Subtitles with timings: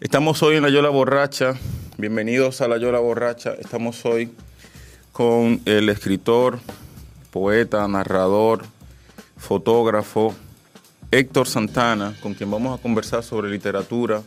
[0.00, 1.56] Estamos hoy en La Yola Borracha.
[1.98, 3.52] Bienvenidos a La Yola Borracha.
[3.52, 4.32] Estamos hoy
[5.12, 6.58] con el escritor,
[7.30, 8.62] poeta, narrador,
[9.36, 10.34] fotógrafo
[11.10, 14.22] Héctor Santana, con quien vamos a conversar sobre literatura,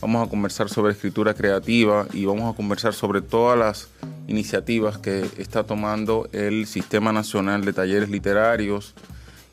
[0.00, 3.88] vamos a conversar sobre escritura creativa y vamos a conversar sobre todas las
[4.28, 8.94] iniciativas que está tomando el Sistema Nacional de Talleres Literarios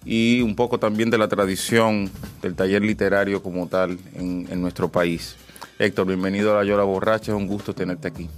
[0.05, 2.11] y un poco también de la tradición
[2.43, 5.35] del taller literario como tal en, en nuestro país.
[5.79, 8.29] Héctor, bienvenido a La Yola Borracha, es un gusto tenerte aquí.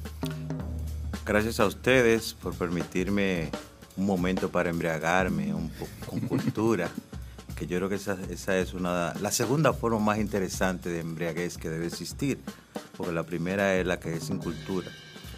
[1.25, 3.49] Gracias a ustedes por permitirme
[3.97, 5.69] un momento para embriagarme un
[6.09, 6.89] con cultura,
[7.57, 11.57] que yo creo que esa, esa es una la segunda forma más interesante de embriaguez
[11.57, 12.39] que debe existir,
[12.95, 14.89] porque la primera es la que es sin cultura,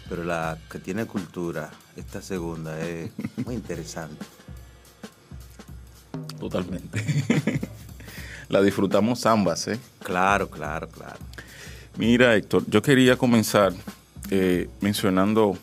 [0.08, 3.10] pero la que tiene cultura, esta segunda es
[3.44, 4.24] muy interesante.
[6.38, 7.04] Totalmente.
[8.48, 9.80] la disfrutamos ambas, ¿eh?
[10.04, 11.18] Claro, claro, claro.
[11.98, 13.72] Mira, Héctor, yo quería comenzar
[14.30, 15.56] eh, mencionando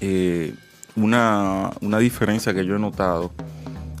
[0.00, 0.54] eh,
[0.96, 3.30] una, una diferencia que yo he notado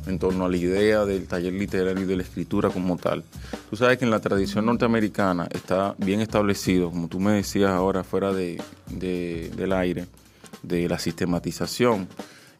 [0.06, 3.22] en torno a la idea del taller literario y de la escritura como tal.
[3.70, 8.02] Tú sabes que en la tradición norteamericana está bien establecido, como tú me decías ahora
[8.04, 10.06] fuera de, de- del aire,
[10.62, 12.08] de la sistematización.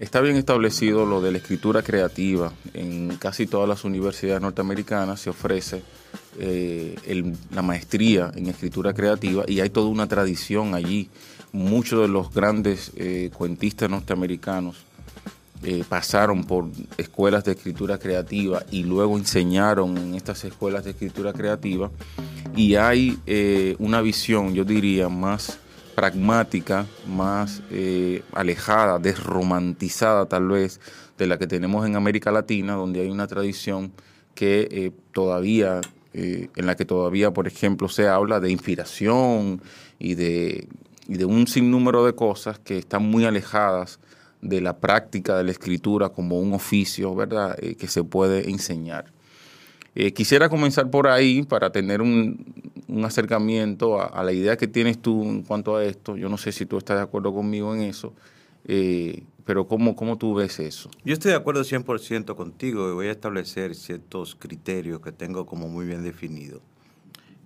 [0.02, 2.52] Está bien establecido lo de la escritura creativa.
[2.74, 5.80] En casi todas las universidades norteamericanas se ofrece
[6.40, 6.96] eh,
[7.54, 11.08] la maestría en escritura creativa y hay toda una tradición allí.
[11.52, 14.78] Muchos de los grandes eh, cuentistas norteamericanos
[15.62, 16.64] eh, pasaron por
[16.98, 21.92] escuelas de escritura creativa y luego enseñaron en estas escuelas de escritura creativa
[22.56, 25.60] y hay una visión, yo diría, más
[25.94, 30.80] pragmática, más eh, alejada, desromantizada tal vez
[31.19, 33.92] de la que tenemos en América Latina, donde hay una tradición
[34.34, 35.80] que eh, todavía,
[36.14, 39.62] eh, en la que todavía, por ejemplo, se habla de inspiración
[39.98, 40.66] y de,
[41.08, 44.00] y de un sinnúmero de cosas que están muy alejadas
[44.41, 49.04] de la práctica de la escritura como un oficio, ¿verdad?, que se puede enseñar.
[49.94, 52.44] Eh, quisiera comenzar por ahí para tener un,
[53.04, 56.16] acercamiento a, a la idea que tienes tú en cuanto a esto.
[56.16, 58.12] Yo no sé si tú estás de acuerdo conmigo en eso,
[58.64, 60.91] eh, pero ¿cómo, ¿cómo tú ves eso?
[61.04, 65.69] Yo estoy de acuerdo 100% contigo y voy a establecer ciertos criterios que tengo como
[65.69, 66.60] muy bien definidos.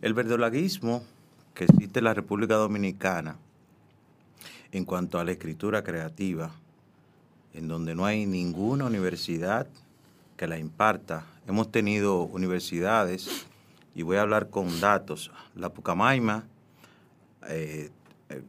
[0.03, 1.03] El verdolaguismo
[1.55, 3.39] que existe en la República Dominicana
[4.73, 6.53] en cuanto a la escritura creativa,
[7.55, 9.67] en donde no hay ninguna universidad
[10.37, 11.25] que la imparta.
[11.47, 13.47] Hemos tenido universidades,
[13.95, 15.31] y voy a hablar con datos.
[15.55, 16.45] La Pucamaima
[17.49, 17.91] eh,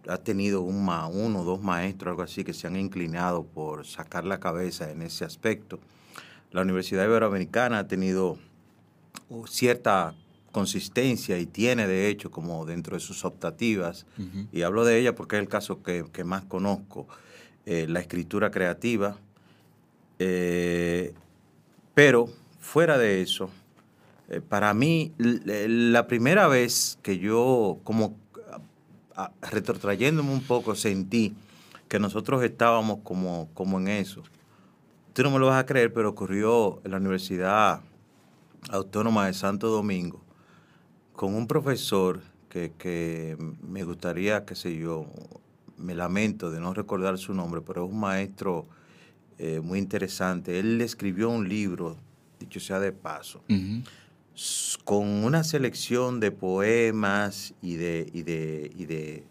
[0.07, 3.85] ha tenido un ma- uno o dos maestros, algo así, que se han inclinado por
[3.85, 5.79] sacar la cabeza en ese aspecto.
[6.51, 8.37] La Universidad Iberoamericana ha tenido
[9.29, 10.15] uh, cierta
[10.51, 14.05] consistencia y tiene, de hecho, como dentro de sus optativas,
[14.51, 17.07] y hablo de ella porque es el caso que, que más conozco,
[17.65, 19.17] eh, la escritura creativa.
[20.19, 21.13] Eh,
[21.97, 22.27] pero
[22.59, 23.49] fuera de eso,
[24.29, 28.15] eh, para mí, la primera vez que yo, como
[29.15, 31.35] a- retrotrayéndome un poco, sentí
[31.87, 34.21] que nosotros estábamos como, como en eso.
[35.13, 37.81] Tú no me lo vas a creer, pero ocurrió en la Universidad
[38.69, 40.21] Autónoma de Santo Domingo
[41.13, 45.07] con un profesor que, que me gustaría, qué sé yo,
[45.77, 48.67] me lamento de no recordar su nombre, pero es un maestro
[49.39, 50.59] eh, muy interesante.
[50.59, 51.97] Él escribió un libro,
[52.39, 53.43] dicho sea de paso,
[54.83, 59.23] con una selección de poemas y de, y de, y de,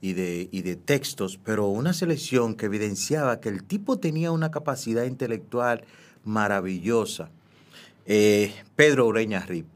[0.00, 4.50] y de, y de textos, pero una selección que evidenciaba que el tipo tenía una
[4.50, 5.84] capacidad intelectual
[6.24, 7.30] maravillosa.
[8.06, 9.66] Eh, Pedro Ureña Rip.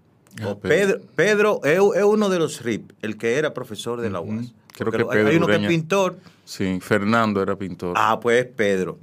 [0.42, 4.52] Ah, Pedro, Pedro es, uno de los RIP, el que era profesor de la UAS.
[4.72, 6.18] Creo Porque que Pedro hay uno que es pintor.
[6.44, 7.94] Sí, Fernando era pintor.
[7.98, 8.98] Ah, pues Pedro,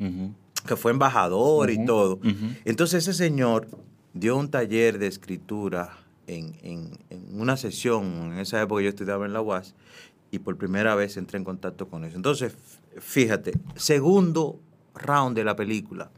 [0.67, 2.19] que fue embajador y todo.
[2.65, 3.67] Entonces ese señor
[4.13, 5.97] dio un taller de escritura
[6.27, 9.73] en, en- en una sesión, en esa época yo estudiaba en la UAS,
[10.31, 12.15] y por primera vez entré en contacto con eso.
[12.15, 12.55] Entonces,
[12.99, 14.59] fíjate, segundo
[14.95, 16.09] round de la película.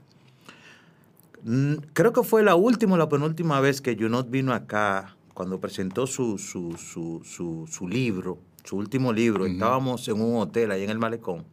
[1.94, 6.08] Creo que fue la última o la penúltima vez que Junot vino acá, cuando presentó
[6.08, 9.45] su, su, su, su libro, su último libro.
[9.45, 11.45] Estábamos en un hotel ahí en el Malecón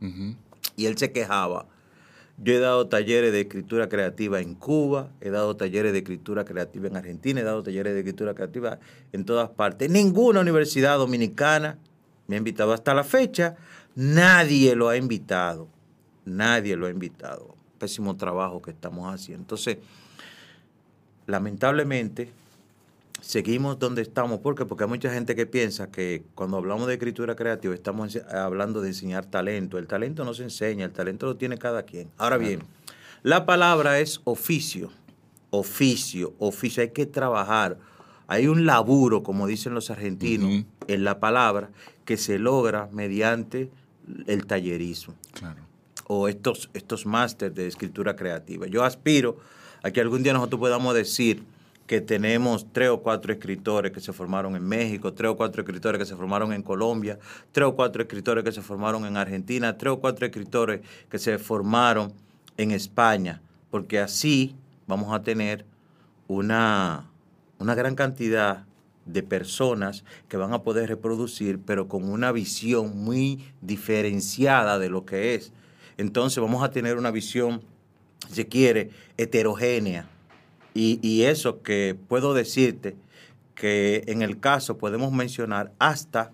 [0.77, 1.67] y él se quejaba.
[2.43, 6.89] Yo he dado talleres de escritura creativa en Cuba, he dado talleres de escritura creativa
[6.89, 8.79] en Argentina, he dado talleres de escritura creativa
[9.13, 9.91] en todas partes.
[9.91, 11.77] Ninguna universidad dominicana
[12.29, 13.57] me ha invitado hasta la fecha,
[13.95, 15.69] nadie lo ha invitado,
[16.25, 17.55] nadie lo ha invitado.
[17.79, 19.43] Pésimo trabajo que estamos haciendo.
[19.43, 19.77] Entonces,
[21.27, 22.33] lamentablemente,
[23.21, 24.41] seguimos donde estamos.
[24.41, 24.65] ¿Por qué?
[24.65, 28.89] Porque hay mucha gente que piensa que cuando hablamos de escritura creativa estamos hablando de
[28.89, 29.79] enseñar talento.
[29.79, 32.11] El talento no se enseña, el talento lo tiene cada quien.
[32.19, 32.63] Ahora bien,
[33.23, 34.91] la palabra es oficio,
[35.51, 36.83] oficio, oficio.
[36.83, 37.79] Hay que trabajar.
[38.27, 40.65] Hay un laburo, como dicen los argentinos, Ujú.
[40.87, 41.71] en la palabra
[42.05, 43.71] que se logra mediante
[44.27, 45.61] el tallerismo Claro.
[46.07, 48.67] o estos, estos másteres de escritura creativa.
[48.67, 49.37] Yo aspiro
[49.83, 51.43] a que algún día nosotros podamos decir
[51.91, 55.99] que tenemos tres o cuatro escritores que se formaron en México, tres o cuatro escritores
[55.99, 57.19] que se formaron en Colombia,
[57.51, 61.37] tres o cuatro escritores que se formaron en Argentina, tres o cuatro escritores que se
[61.39, 62.13] formaron
[62.57, 63.43] en España,
[63.73, 64.55] porque así
[64.87, 65.67] vamos a tener
[66.29, 67.11] una,
[67.59, 68.67] una gran cantidad
[69.05, 75.05] de personas que van a poder reproducir, pero con una visión muy diferenciada de lo
[75.05, 75.53] que es.
[75.97, 77.63] Entonces vamos a tener una visión,
[78.29, 80.09] si se quiere, heterogénea.
[80.75, 82.97] Y, y eso que puedo decirte,
[83.61, 86.33] que en el caso podemos mencionar hasta,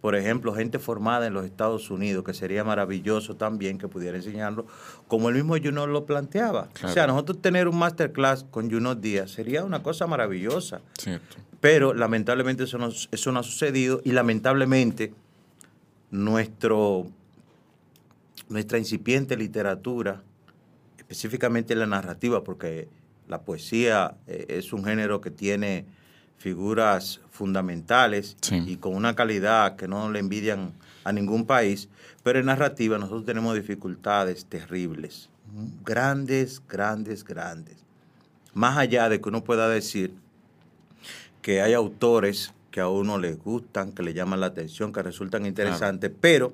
[0.00, 4.66] por ejemplo, gente formada en los Estados Unidos, que sería maravilloso también que pudiera enseñarlo,
[5.06, 6.68] como el mismo Junot lo planteaba.
[6.82, 10.80] O sea, nosotros tener un masterclass con Junot Díaz sería una cosa maravillosa.
[10.98, 11.36] Cierto.
[11.60, 15.14] Pero lamentablemente eso no, eso no ha sucedido y lamentablemente
[16.10, 17.06] nuestro,
[18.48, 20.24] nuestra incipiente literatura,
[20.98, 22.88] específicamente la narrativa, porque
[23.28, 25.84] la poesía eh, es un género que tiene
[26.38, 28.62] figuras fundamentales Sí.
[28.66, 30.72] y con una calidad que no le envidian
[31.04, 31.88] a ningún país,
[32.22, 35.28] pero en narrativa nosotros tenemos dificultades terribles,
[35.84, 37.76] grandes, grandes, grandes.
[38.54, 40.12] Más allá de que uno pueda decir
[41.42, 45.46] que hay autores que a uno les gustan, que le llaman la atención, que resultan
[45.46, 46.52] interesantes, pero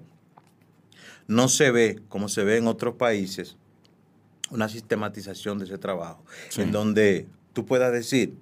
[1.26, 3.56] no se ve, como se ve en otros países,
[4.52, 6.62] una sistematización de ese trabajo, Sí.
[6.62, 8.34] en donde tú puedas decir,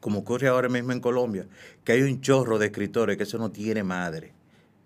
[0.00, 1.46] como ocurre ahora mismo en Colombia,
[1.84, 4.32] que hay un chorro de escritores que eso no tiene madre,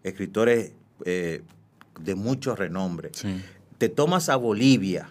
[0.04, 0.72] escritores
[1.04, 1.42] eh,
[2.00, 3.10] de mucho renombre.
[3.14, 3.42] Sí.
[3.78, 5.10] Te tomas a Bolivia,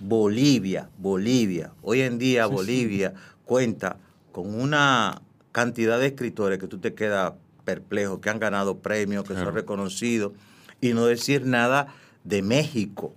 [0.00, 1.72] Bolivia, Bolivia.
[1.82, 2.52] Hoy en día Sí.
[2.52, 3.96] Bolivia cuenta
[4.32, 5.22] con una
[5.52, 7.32] cantidad de escritores que tú te quedas
[7.64, 9.46] perplejo, que han ganado premios, que Claro.
[9.46, 10.32] son reconocidos,
[10.80, 11.88] y no decir nada
[12.24, 13.14] de México.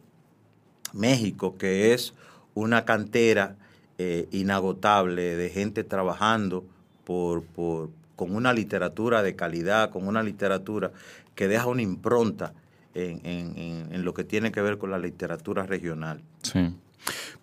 [0.93, 2.13] México, que es
[2.53, 3.55] una cantera
[3.97, 6.63] eh, inagotable de gente trabajando
[7.05, 10.91] por, por- con una literatura de calidad, con una literatura
[11.35, 12.53] que deja una impronta
[12.93, 16.21] en, en- en- lo que tiene que ver con la literatura regional.
[16.43, 16.69] Sí.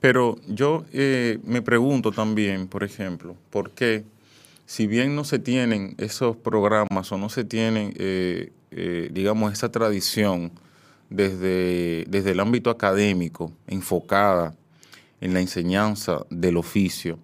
[0.01, 4.05] Pero yo eh, me pregunto también, por ejemplo, ¿por qué,
[4.67, 9.71] si bien no se tienen esos programas o no se tienen, eh, eh, digamos, esa
[9.73, 10.53] tradición
[11.11, 14.55] desde, desde el ámbito académico enfocada
[15.21, 17.19] en la enseñanza del oficio,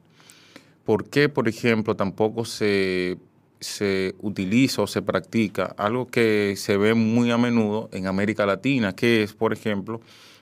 [0.84, 3.18] ¿por qué, por ejemplo, tampoco se,
[3.60, 8.94] se utiliza o se practica algo que se ve muy a menudo en América Latina,
[8.94, 10.00] que es, por ejemplo,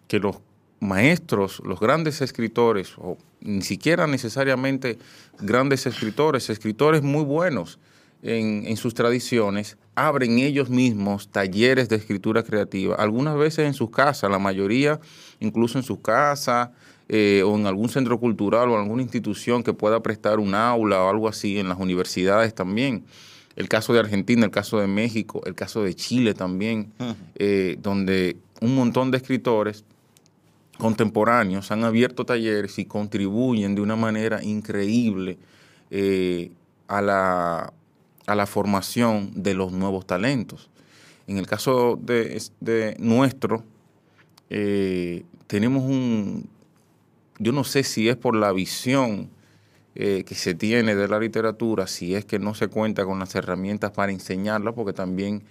[0.09, 0.37] que los
[0.81, 4.99] maestros, los grandes escritores, o ni siquiera necesariamente
[5.41, 7.79] grandes escritores, escritores muy buenos
[8.23, 13.91] en, en sus tradiciones, abren ellos mismos talleres de escritura creativa, algunas veces en sus
[13.91, 15.01] casas, la mayoría
[15.41, 16.71] incluso en sus casas,
[17.09, 21.03] eh, o en algún centro cultural o en alguna institución que pueda prestar un aula
[21.03, 23.05] o algo así, en las universidades también.
[23.55, 26.91] el caso de Argentina, el caso de México, el caso de Chile también,
[27.35, 29.85] eh, donde un montón de escritores
[30.79, 35.37] contemporáneos han abierto talleres y contribuyen de una manera increíble
[35.91, 36.51] eh,
[36.89, 37.75] a, la,
[38.27, 40.71] a, la, formación de los nuevos talentos.
[41.27, 43.65] En el caso de, nuestro,
[44.51, 46.49] eh, tenemos un,
[47.39, 49.31] yo no sé si es por la visión
[49.95, 53.35] eh, que se tiene de la literatura, si es que no se cuenta con las
[53.35, 55.43] herramientas para enseñarla, porque también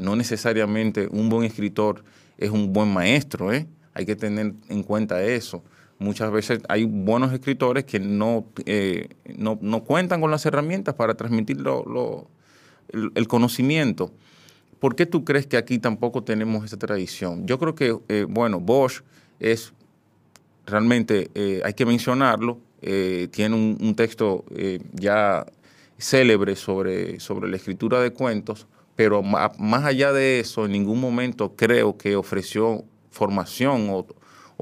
[0.00, 2.02] no necesariamente un buen escritor
[2.40, 3.68] es un buen maestro, ¿eh?
[3.92, 5.62] hay que tener en cuenta eso.
[6.00, 11.58] Muchas veces hay buenos escritores que no, eh, no, cuentan con las herramientas para transmitir
[11.58, 14.10] el, conocimiento.
[14.78, 17.46] ¿Por qué tú crees que aquí tampoco tenemos esa tradición?
[17.46, 19.02] Yo creo que, eh, bueno, Bosch
[19.40, 19.74] es
[20.64, 24.46] realmente, eh, hay que mencionarlo, tiene un, texto
[24.94, 25.44] ya
[25.98, 28.66] célebre sobre, sobre la escritura de cuentos,
[28.96, 34.06] pero más allá de eso, en ningún momento creo que ofreció formación o,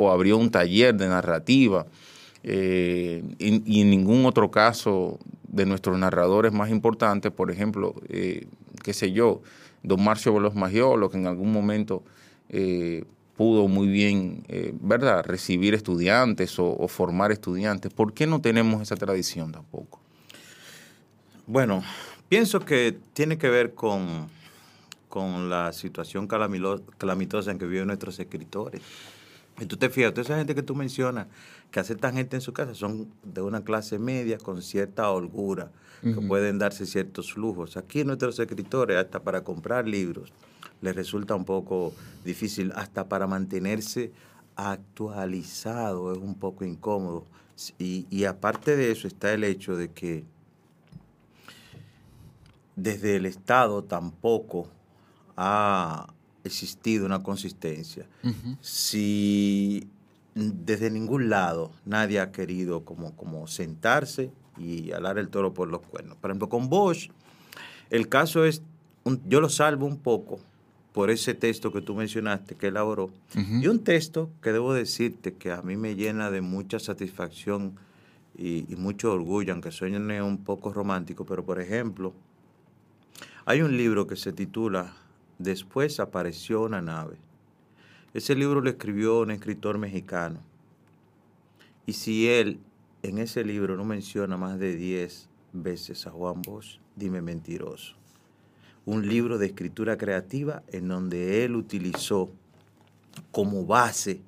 [0.06, 1.86] abrió un taller de narrativa.
[2.44, 8.46] Eh, y, en ningún otro caso de nuestros narradores más importantes, por ejemplo, eh,
[8.84, 9.42] qué sé yo,
[9.82, 12.04] don Marcio Bolos Magiolo, que en algún momento
[12.48, 13.04] eh,
[13.36, 14.44] pudo muy bien,
[14.80, 17.92] ¿verdad?, recibir estudiantes o, formar estudiantes.
[17.92, 20.00] ¿Por qué no tenemos esa tradición tampoco?
[21.46, 21.82] Bueno,
[22.28, 24.28] pienso que tiene que ver con
[25.08, 28.82] con la situación calamitosa en que viven nuestros escritores.
[29.60, 31.26] Y tú te fijas, toda esa gente que tú mencionas,
[31.70, 35.70] que aceptan gente en su casa, son de una clase media con cierta holgura,
[36.02, 37.76] que pueden darse ciertos lujos.
[37.76, 40.32] Aquí nuestros escritores, hasta para comprar libros,
[40.80, 41.92] les resulta un poco
[42.24, 44.12] difícil, hasta para mantenerse
[44.54, 47.24] actualizado es un poco incómodo.
[47.78, 50.24] Y, y aparte de eso está el hecho de que
[52.76, 54.68] desde el Estado tampoco
[55.36, 56.12] ha
[56.44, 58.06] existido una consistencia.
[58.60, 59.88] Si
[60.34, 65.82] desde ningún lado nadie ha querido como, como sentarse y alar el toro por los
[65.82, 66.16] cuernos.
[66.16, 67.10] Por ejemplo, con Bosch,
[67.90, 68.62] el caso es,
[69.26, 70.40] yo lo salvo un poco
[70.92, 75.52] por ese texto que tú mencionaste que elaboró, y un texto que debo decirte que
[75.52, 77.76] a mí me llena de mucha satisfacción
[78.36, 82.14] y, y mucho orgullo, aunque suene un poco romántico, pero por ejemplo,
[83.44, 84.94] hay un libro que se titula
[85.38, 87.16] Después apareció una nave.
[88.14, 90.40] Ese libro lo escribió un escritor mexicano.
[91.86, 92.58] Y si él
[93.02, 97.94] en ese libro no menciona más de 10 veces a Juan Bosch, dime mentiroso.
[98.84, 102.30] Un libro de escritura creativa en donde él utilizó
[103.30, 104.20] como base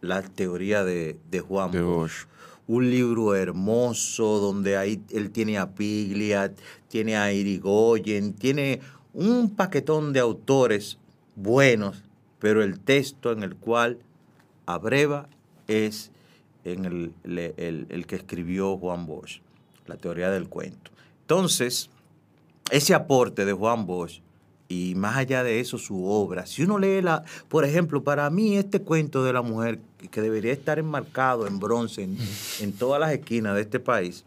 [0.00, 2.26] la teoría de, Juan Bosch.
[2.66, 6.52] Un libro hermoso donde ahí él tiene a Piglia,
[6.88, 8.80] tiene a Irigoyen, tiene
[9.14, 10.98] un paquetón de autores
[11.36, 12.02] buenos,
[12.38, 13.98] pero el texto en el cual
[14.66, 15.28] abreva
[15.68, 16.10] es
[16.64, 17.14] en el,
[17.56, 19.40] el, que escribió Juan Bosch,
[19.86, 20.90] la teoría del cuento.
[21.22, 21.90] Entonces,
[22.70, 24.20] ese aporte de Juan Bosch
[24.72, 26.46] y más allá de eso su obra.
[26.46, 30.52] Si uno lee la, por ejemplo, para mí este cuento de la mujer que debería
[30.52, 32.08] estar enmarcado en bronce
[32.60, 34.24] en, todas las esquinas de este país,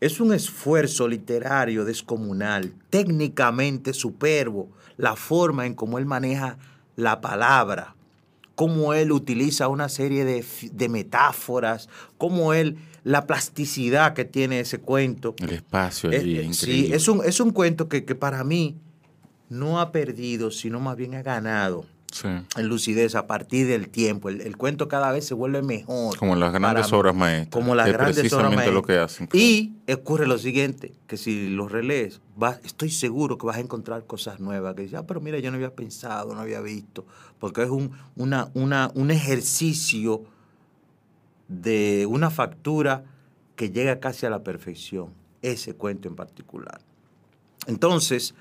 [0.00, 6.56] es un esfuerzo literario descomunal, técnicamente superbo, la forma en cómo él maneja
[6.94, 7.96] la palabra,
[8.54, 15.34] cómo él utiliza una serie de, metáforas, cómo él la plasticidad que tiene ese cuento.
[15.38, 18.76] El espacio allí, es, Sí, es un, es un cuento que, que para mí
[19.54, 21.86] no ha perdido, sino más bien ha ganado
[22.22, 24.28] en lucidez a partir del tiempo.
[24.28, 26.16] El, cuento cada vez se vuelve mejor.
[26.16, 27.50] Como las grandes obras maestras.
[27.50, 28.74] Como las grandes obras maestras.
[28.74, 29.28] lo que hacen.
[29.32, 32.20] Y ocurre lo siguiente, que si lo relees,
[32.62, 34.74] estoy seguro que vas a encontrar cosas nuevas.
[34.74, 37.04] Que dices, ah, pero mira, yo no había pensado, no había visto.
[37.38, 40.22] Porque es un, una, una, un ejercicio
[41.48, 43.04] de una factura
[43.56, 45.08] que llega casi a la perfección.
[45.42, 46.80] Ese cuento en particular.
[47.66, 48.34] Entonces,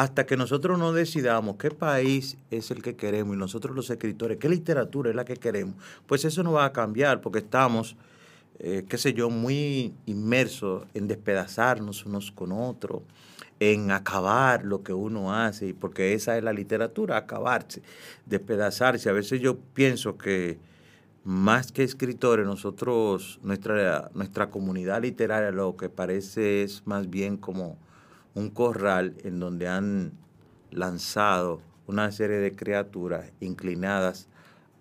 [0.00, 4.38] hasta que nosotros no decidamos qué país es el que queremos y nosotros los escritores,
[4.38, 5.74] qué literatura es la que queremos,
[6.06, 7.96] pues eso no va a cambiar porque estamos,
[8.60, 13.02] eh, qué sé yo, muy inmersos en despedazarnos unos con otros,
[13.58, 17.82] en acabar lo que uno hace, porque esa es la literatura, acabarse,
[18.24, 19.10] despedazarse.
[19.10, 20.58] A veces yo pienso que
[21.24, 27.76] más que escritores, nosotros, nuestra, nuestra comunidad literaria lo que parece es más bien como
[28.34, 30.12] un corral en donde han
[30.70, 34.28] lanzado una serie de criaturas inclinadas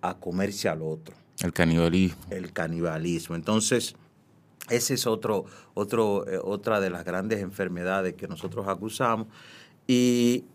[0.01, 1.15] a comerse al otro.
[1.41, 2.21] El canibalismo.
[2.29, 3.35] El canibalismo.
[3.35, 3.95] Entonces,
[4.69, 9.27] Ese es otro, otro, eh, otra de las grandes enfermedades que nosotros acusamos.
[9.87, 10.45] Y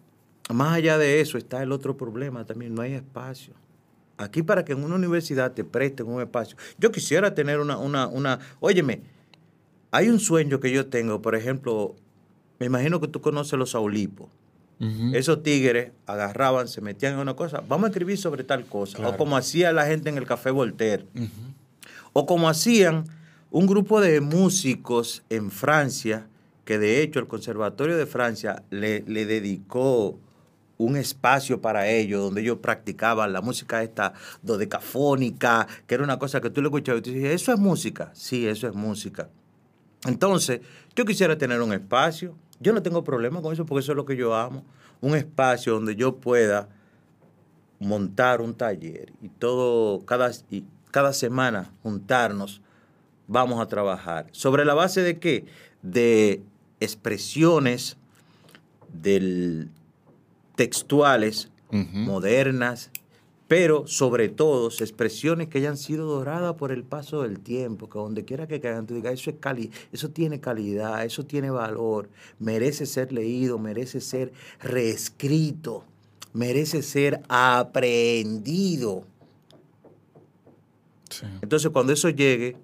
[0.53, 3.55] más allá de eso está el otro problema también, no hay espacio.
[4.17, 6.57] Aquí para que en una universidad te presten un espacio.
[6.79, 9.03] Yo quisiera tener una, una, una, óyeme,
[9.91, 11.97] hay un sueño que yo tengo, por ejemplo,
[12.65, 14.29] me imagino que tú conoces los aulipos.
[15.13, 19.17] Esos tigres agarraban, se metían en una cosa, vamos a escribir sobre tal cosa, o
[19.17, 21.07] como hacía la gente en el Café Voltaire,
[22.13, 23.05] o como hacían
[23.51, 26.27] un grupo de músicos en Francia,
[26.65, 30.19] que de hecho el Conservatorio de Francia le, le dedicó
[30.77, 36.41] un espacio para ellos donde ellos practicaban la música esta dodecafónica, que era una cosa
[36.41, 38.11] que tú le escuchabas y tú dices, ¿eso es música?
[38.13, 39.29] Sí, eso es música.
[40.07, 40.61] Entonces,
[40.95, 44.05] yo quisiera tener un espacio, yo no tengo problema con eso porque eso es lo
[44.05, 44.65] que yo amo,
[45.01, 46.69] un espacio donde yo pueda
[47.79, 52.61] montar un taller y todo, cada, y cada semana juntarnos,
[53.27, 54.27] vamos a trabajar.
[54.33, 55.45] ¿Sobre la base de qué?
[55.83, 56.43] De
[56.81, 57.97] expresiones
[58.93, 59.71] del
[60.57, 62.91] textuales, modernas,
[63.47, 68.25] pero sobre todo expresiones que hayan sido doradas por el paso del tiempo, que donde
[68.25, 72.09] quiera que caigan, tú digas, eso, es cali eso tiene calidad, eso tiene valor,
[72.39, 75.85] merece ser leído, merece ser reescrito,
[76.33, 79.05] merece ser aprendido.
[81.43, 82.57] Entonces, cuando eso llegue,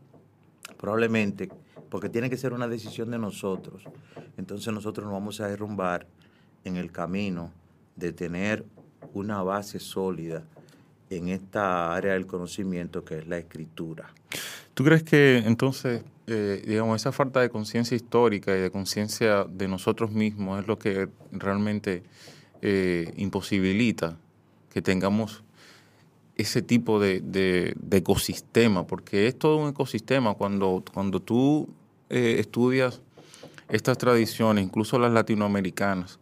[0.77, 1.51] probablemente,
[1.89, 3.85] porque tiene que ser una decisión de nosotros,
[4.39, 6.07] entonces nosotros nos vamos a derrumbar
[6.65, 7.53] en el camino
[7.97, 8.65] de tener
[9.13, 10.45] una base sólida
[11.11, 14.15] en esta área del conocimiento que es la escritura.
[14.75, 19.69] ¿Tú crees que entonces, eh, digamos, esa falta de conciencia histórica y de conciencia de
[19.69, 22.05] nosotros mismos es lo que realmente
[22.63, 24.17] eh, imposibilita
[24.73, 25.43] que tengamos
[26.37, 28.87] ese tipo de, ecosistema?
[28.87, 30.35] Porque es todo un ecosistema.
[30.35, 31.69] Cuando, cuando tú
[32.09, 33.03] eh, estudias
[33.69, 36.19] estas tradiciones, incluso las latinoamericanas,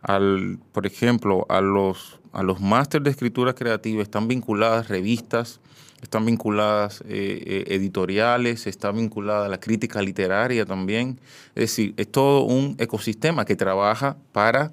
[0.00, 5.60] al, por ejemplo, a los, a los másteres de escritura creativa están vinculadas revistas,
[6.02, 11.20] están vinculadas eh, eh, editoriales, está vinculada la crítica literaria también.
[11.54, 14.72] Es decir, es todo un ecosistema que trabaja para...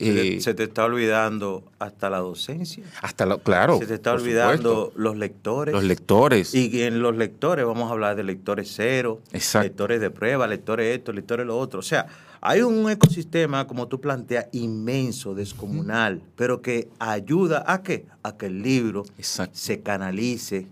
[0.00, 2.84] Eh, se te está olvidando hasta la docencia.
[3.02, 3.78] Hasta la, claro.
[3.78, 5.74] Se te está olvidando los lectores.
[5.74, 6.54] Los lectores.
[6.54, 11.12] Y en los lectores vamos a hablar de lectores cero, lectores de prueba, lectores esto,
[11.12, 11.80] lectores lo otro.
[11.80, 12.06] O sea,
[12.40, 18.06] hay un ecosistema, como tú planteas, inmenso, descomunal, pero que ayuda a qué?
[18.22, 20.66] A que el libro se canalice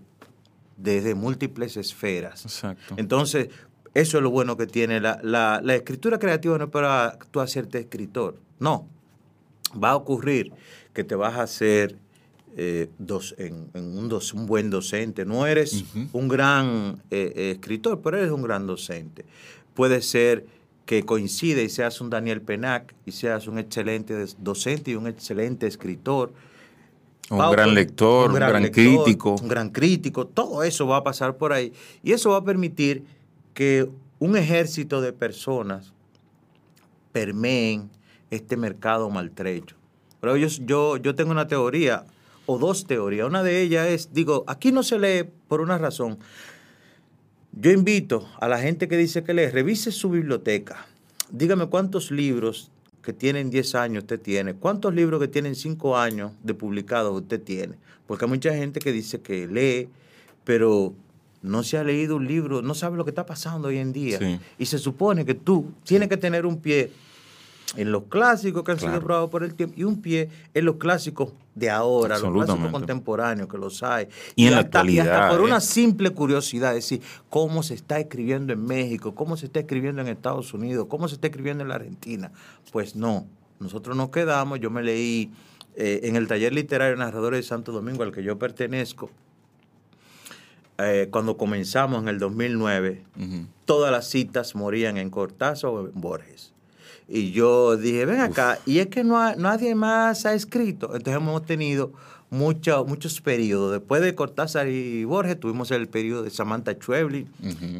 [0.77, 2.45] desde múltiples esferas.
[2.45, 2.95] Exacto.
[2.97, 3.49] Entonces,
[3.93, 5.01] eso es lo bueno que tiene.
[5.01, 8.39] La, la, escritura creativa no es para tú hacerte escritor.
[8.59, 8.87] No.
[9.83, 10.53] Va a ocurrir
[10.93, 11.97] que te vas a hacer
[12.55, 15.25] eh, dos, en, un, un, buen docente.
[15.25, 19.25] No eres un gran eh, escritor, pero eres un gran docente.
[19.73, 20.45] Puede ser
[20.87, 25.67] que coincide y seas un Daniel Penac y seas un excelente docente y un excelente
[25.67, 26.31] escritor.
[27.29, 29.35] Un gran lector, un gran, crítico.
[29.35, 31.73] Un gran crítico, todo eso va a pasar por ahí.
[32.03, 33.03] Y eso va a permitir
[33.53, 35.93] que un ejército de personas
[37.11, 37.89] permeen
[38.31, 39.75] este mercado maltrecho.
[40.21, 42.05] Pero yo, yo, yo tengo una teoría,
[42.45, 43.27] o dos teorías.
[43.27, 46.17] Una de ellas es, digo, aquí no se lee por una razón.
[47.59, 50.85] Yo invito a la gente que dice que lee, revise su biblioteca.
[51.31, 52.69] Dígame cuántos libros
[53.01, 57.41] que tienen 10 años usted tiene, cuántos libros que tienen 5 años de publicados usted
[57.41, 57.73] tiene.
[58.05, 59.89] Porque hay mucha gente que dice que lee,
[60.43, 60.93] pero
[61.41, 64.39] no se ha leído un libro, no sabe lo que está pasando hoy en día.
[64.59, 66.91] Y se supone que tú tienes que tener un pie
[67.75, 70.77] en los clásicos que han sido probados por el tiempo y un pie en los
[70.77, 74.07] clásicos de ahora, los clásicos contemporáneos que los hay.
[74.35, 75.29] Y, en la actualidad.
[75.29, 75.43] por ¿eh?
[75.43, 80.01] una simple curiosidad, es decir, cómo se está escribiendo en México, cómo se está escribiendo
[80.01, 82.31] en Estados Unidos, cómo se está escribiendo en la Argentina.
[82.71, 83.25] Pues no,
[83.59, 85.31] nosotros nos quedamos, yo me leí
[85.75, 89.09] eh, en el taller literario Narradores de Santo Domingo al que yo pertenezco,
[90.77, 93.03] eh, cuando comenzamos en el 2009,
[93.65, 96.53] todas las citas morían en Cortázar o en Borges.
[97.09, 100.87] Y yo dije, ven acá, y es que no nadie más ha escrito.
[100.87, 101.93] Entonces hemos tenido
[102.29, 103.71] muchos periodos.
[103.71, 107.27] Después de Cortázar y Borges tuvimos el periodo de Samantha Schweblin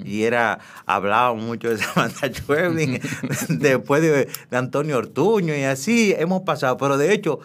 [0.05, 2.99] y era, hablábamos mucho de Samantha Schweblin,
[3.49, 6.77] después de, Antonio Ortuño y así hemos pasado.
[6.77, 7.39] Pero de hecho,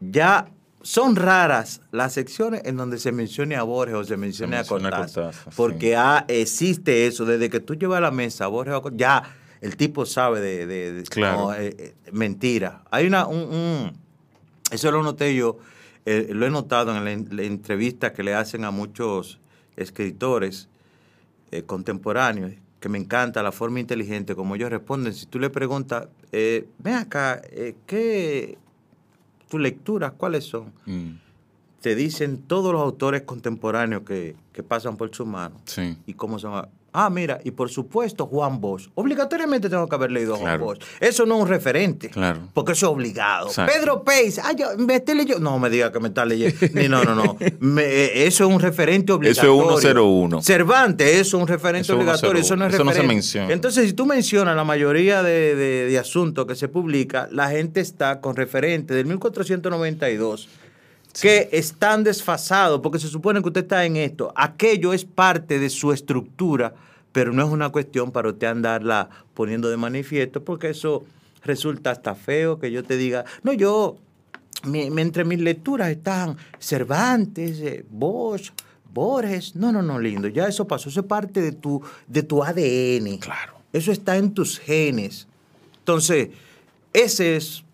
[0.00, 0.48] ya
[0.80, 5.32] son raras las secciones en donde se mencione a Borges o se mencione a Cortázar.
[5.54, 5.96] porque
[6.28, 9.22] existe eso, desde que tú llevas a la mesa a Borges o ya
[9.62, 11.54] el tipo sabe de, claro.
[11.54, 12.82] Eh, eh, mentira.
[12.90, 13.92] Hay una, un,
[14.72, 15.58] eso lo noté yo,
[16.04, 19.38] eh, lo he notado en la, entrevista que le hacen a muchos
[19.76, 20.68] escritores
[21.66, 25.12] contemporáneos, que me encanta la forma inteligente como ellos responden.
[25.12, 27.42] Si tú le preguntas, ven acá,
[27.86, 28.56] ¿qué
[29.48, 30.72] tus lecturas cuáles son?
[30.86, 31.10] Mm,
[31.82, 35.96] Te dicen todos los autores contemporáneos que, que pasan por su mano sí.
[36.06, 36.66] y cómo son.
[36.94, 38.88] Ah, mira, y por supuesto Juan Bosch.
[38.94, 40.64] Obligatoriamente tengo que haber leído a Juan Claro.
[40.66, 40.82] Bosch.
[41.00, 42.10] Eso no es un referente.
[42.10, 42.40] Claro.
[42.52, 43.46] Porque eso es obligado.
[43.48, 43.72] Exacto.
[43.74, 45.40] Pedro Pace, ah, yo, me estoy leyendo.
[45.40, 46.56] No me diga que me está leyendo.
[46.88, 47.36] No, no, no.
[47.60, 49.80] Me- eh, eso es un referente Eso es obligatorio.
[49.80, 50.42] 101.
[50.42, 52.40] Cervantes, eso es un referente Eso obligatorio.
[52.42, 52.74] Eso no es 101.
[52.74, 53.52] Eso no se menciona.
[53.52, 57.80] Entonces, si tú mencionas la mayoría de, de- de asuntos que se publica, la gente
[57.80, 60.48] está con referente del 1492
[61.20, 64.32] que están desfasados, porque se supone que usted está en esto.
[64.36, 66.74] Aquello es parte de su estructura,
[67.12, 71.04] pero no es una cuestión para usted andarla poniendo de manifiesto, porque eso
[71.44, 73.98] resulta hasta feo que yo te diga, no, yo,
[74.64, 78.50] mi- mi- entre mis lecturas están Cervantes, eh, Bosch,
[78.94, 79.54] Borges.
[79.56, 83.18] No, no, no, lindo, ya eso pasó, eso es parte de tu, de tu ADN.
[83.18, 83.54] Claro.
[83.72, 85.26] Eso está en tus genes.
[85.78, 86.28] Entonces,
[86.92, 87.64] ese es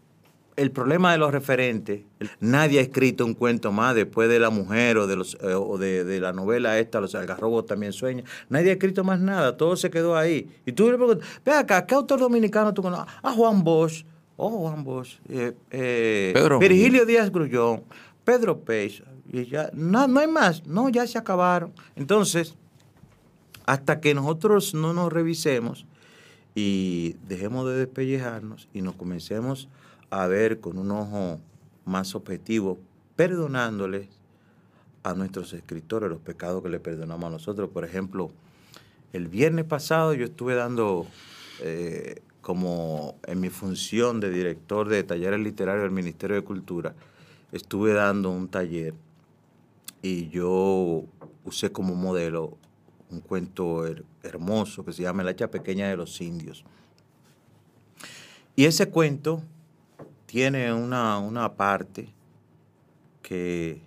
[0.59, 2.01] el problema de los referentes.
[2.41, 5.79] Nadie ha escrito un cuento más después de la mujer o de los eh, o
[5.79, 8.25] de, de la novela esta, Los algarrobos también sueñan.
[8.49, 10.51] Nadie ha escrito más nada, todo se quedó ahí.
[10.67, 13.07] Y tú le preguntas, ve acá, ¿qué autor dominicano tú conoces?
[13.23, 14.05] Ah, Juan Bosch.
[14.37, 15.21] Oh, Juan Bosch.
[15.29, 17.85] Eh, eh, Pedro Virgilio Díaz Grullón.
[18.25, 19.03] Pedro Peix.
[19.33, 20.67] Y ya, no, no hay más.
[20.67, 21.73] No, ya se acabaron.
[21.95, 22.57] Entonces,
[23.65, 25.87] hasta que nosotros no nos revisemos
[26.55, 29.69] y dejemos de despellejarnos y nos comencemos
[30.11, 31.41] a ver con un ojo
[31.85, 32.79] más objetivo,
[33.17, 34.09] perdonándoles
[35.03, 37.71] a nuestros escritores los pecados que le perdonamos a nosotros.
[37.71, 38.31] Por ejemplo,
[39.13, 41.07] el viernes pasado yo estuve dando,
[41.61, 46.95] eh, como en mi función de director de talleres literarios del Ministerio de Cultura,
[47.53, 48.95] estuve dando un taller
[50.03, 51.05] y yo
[51.45, 52.57] usé como modelo
[53.11, 56.65] un cuento her- hermoso que se llama El hacha pequeña de los indios.
[58.55, 59.43] Y ese cuento
[60.29, 62.11] tiene una, una parte
[63.23, 63.81] que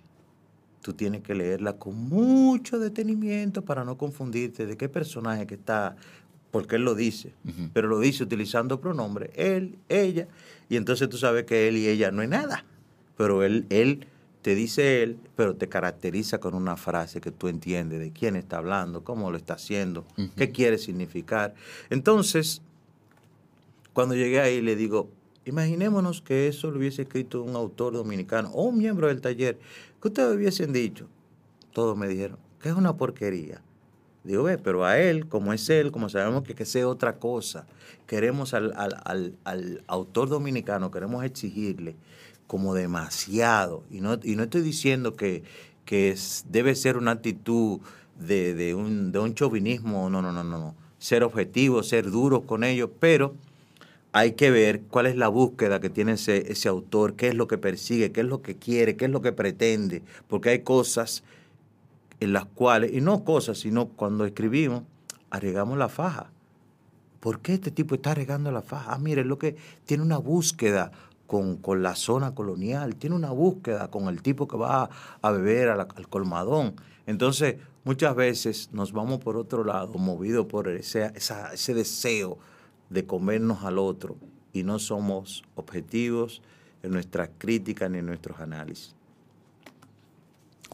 [0.80, 5.94] tú tienes que leerla con mucho detenimiento para no confundirte de qué personaje que está,
[6.50, 7.32] porque él lo dice,
[7.72, 10.26] pero lo dice utilizando pronombre, él, ella,
[10.68, 12.64] y entonces tú sabes que él y ella no es nada,
[13.16, 14.08] pero él, él
[14.42, 18.56] te dice él, pero te caracteriza con una frase que tú entiendes de quién está
[18.56, 20.04] hablando, cómo lo está haciendo,
[20.36, 21.54] qué quiere significar.
[21.88, 22.62] Entonces,
[23.92, 25.08] cuando llegué ahí le digo,
[25.44, 29.58] imaginémonos que eso lo hubiese escrito un autor dominicano o un miembro del taller,
[30.00, 31.06] que ustedes hubiesen dicho,
[31.72, 33.62] todos me dijeron, que es una porquería.
[34.24, 37.66] Digo, ve, pero a él, como es él, como sabemos que, que sea otra cosa,
[38.06, 41.96] queremos al, al- al- al autor dominicano, queremos exigirle
[42.46, 43.82] como demasiado.
[43.90, 45.42] Y no, y no estoy diciendo que,
[45.84, 46.16] que
[46.48, 47.80] debe ser una actitud
[48.20, 50.74] de, de un, de un chauvinismo, no, no, no, no, no.
[50.98, 53.34] Ser objetivo, ser duros con ellos, pero
[54.12, 57.48] hay que ver cuál es la búsqueda que tiene ese, ese autor, qué es lo
[57.48, 61.24] que persigue, qué es lo que quiere, qué es lo que pretende, porque hay cosas
[62.20, 64.82] en las cuales, y no cosas, sino cuando escribimos,
[65.30, 66.30] arriesgamos la faja.
[67.20, 68.92] ¿Por qué este tipo está regando la faja?
[68.92, 70.92] Ah, mire, es lo que tiene una búsqueda
[71.26, 74.90] con, con la zona colonial, tiene una búsqueda con el tipo que va
[75.22, 76.74] a, beber al colmadón.
[77.06, 82.38] Entonces, muchas veces nos vamos por otro lado, movidos por ese, ese deseo
[82.92, 84.16] de comernos al otro
[84.52, 86.42] y no somos objetivos
[86.82, 88.94] en nuestras críticas ni en nuestros análisis.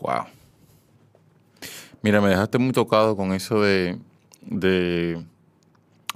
[0.01, 0.25] Wow.
[2.03, 3.99] Mira, me dejaste muy tocado con eso de,
[4.43, 5.25] de,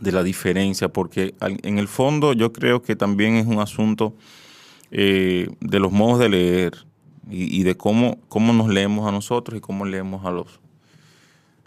[0.00, 4.14] la diferencia, porque en el fondo yo creo que también es un asunto
[4.90, 6.86] eh, de los modos de leer
[7.28, 10.60] y, y de cómo, cómo nos leemos a nosotros y cómo leemos a los,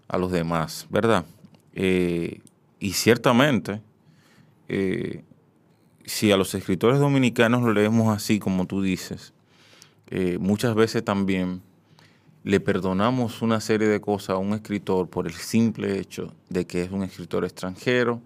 [0.08, 1.26] a los demás, ¿verdad?
[1.74, 2.40] Eh,
[2.80, 3.82] y ciertamente,
[4.68, 5.24] eh,
[6.06, 9.34] si a los escritores dominicanos lo leemos así como tú dices,
[10.08, 11.62] eh, muchas veces también
[12.44, 16.84] le perdonamos una serie de cosas a un escritor por el simple hecho de que
[16.84, 18.22] es un escritor extranjero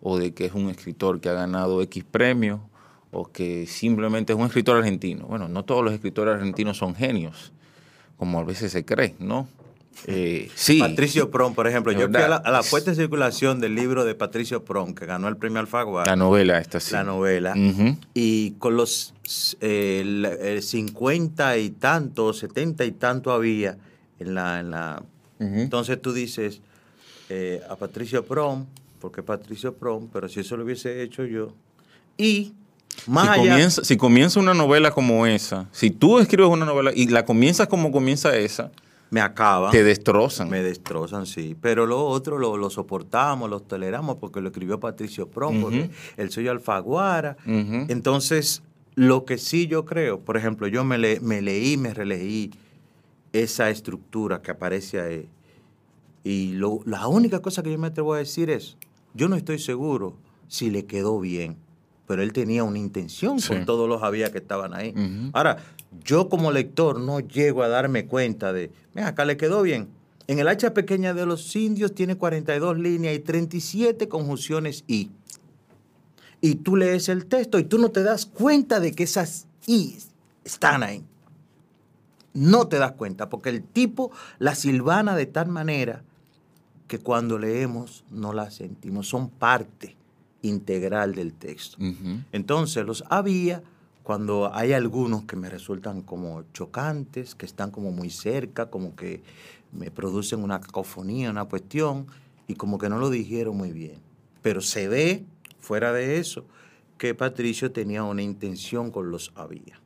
[0.00, 2.62] o de que es un escritor que ha ganado X premio
[3.10, 5.26] o que simplemente es un escritor argentino.
[5.26, 7.52] Bueno, no todos los escritores argentinos son genios,
[8.16, 9.48] como a veces se cree, ¿no?
[10.06, 10.78] Eh, sí.
[10.78, 13.74] Patricio Prom, por ejemplo, Es yo fui a la, a la puesta en circulación del
[13.74, 16.10] libro de Patricio Prom, que ganó el premio Alfaguara.
[16.10, 16.92] La novela esta sí.
[16.92, 17.54] la novela.
[18.14, 19.14] Y con los
[19.60, 20.00] eh,
[20.40, 23.76] el 50 y tanto, 70 y tanto había
[24.18, 24.60] en la...
[24.60, 25.02] En la
[25.40, 25.60] Ujú.
[25.60, 26.60] Entonces tú dices
[27.28, 28.66] eh, a Patricio Prom,
[29.00, 31.52] porque Patricio Prom, pero si eso lo hubiese hecho yo.
[32.16, 32.52] Y
[32.96, 37.24] si, comienza, si comienza una novela como esa, si tú escribes una novela y la
[37.24, 38.72] comienzas como comienza esa,
[39.10, 39.70] me acaban.
[39.70, 40.48] Te destrozan.
[40.50, 41.56] Me destrozan, sí.
[41.60, 46.50] Pero lo otro lo, lo soportamos, lo toleramos, porque lo escribió Patricio Prom, el suyo
[46.50, 47.36] Alfaguara.
[47.46, 48.62] Entonces,
[48.94, 52.50] lo que sí yo creo, por ejemplo, yo me, me leí, me releí
[53.32, 55.28] esa estructura que aparece ahí.
[56.24, 58.76] Y lo, la única cosa que yo me atrevo a decir es,
[59.14, 60.16] yo no estoy seguro
[60.48, 61.56] si le quedó bien,
[62.06, 64.94] pero él tenía una intención con todos los había que estaban ahí.
[65.32, 65.58] Ahora,
[66.04, 69.88] yo como lector no llego a darme cuenta de, mira, acá le quedó bien.
[70.26, 75.10] En el hacha pequeña de los indios tiene 42 líneas y 37 conjunciones y.
[76.40, 79.96] Y tú lees el texto y tú no te das cuenta de que esas y
[80.44, 81.02] están ahí.
[82.34, 86.02] No te das cuenta, porque el tipo la silvana de tal manera
[86.86, 89.96] que cuando leemos no la sentimos, son parte
[90.42, 91.78] integral del texto.
[92.32, 93.62] Entonces los había
[94.08, 99.22] cuando hay algunos que me resultan como chocantes, que están como muy cerca, como que
[99.70, 102.06] me producen una cacofonía, una cuestión,
[102.46, 104.00] y como que no lo dijeron muy bien.
[104.40, 105.26] Pero se ve,
[105.60, 106.46] fuera de eso,
[106.96, 109.78] que Patricio tenía una intención con los había.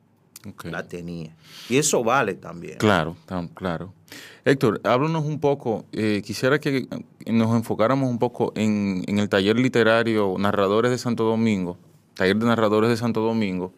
[0.63, 1.35] La tenía.
[1.69, 2.79] Y eso vale también.
[2.79, 3.17] Claro,
[3.55, 3.93] claro.
[4.45, 6.87] Héctor, háblanos un poco, eh, quisiera que
[7.27, 11.77] nos enfocáramos un poco en, en el taller literario Narradores de Santo Domingo,
[12.15, 13.73] taller de narradores de Santo Domingo,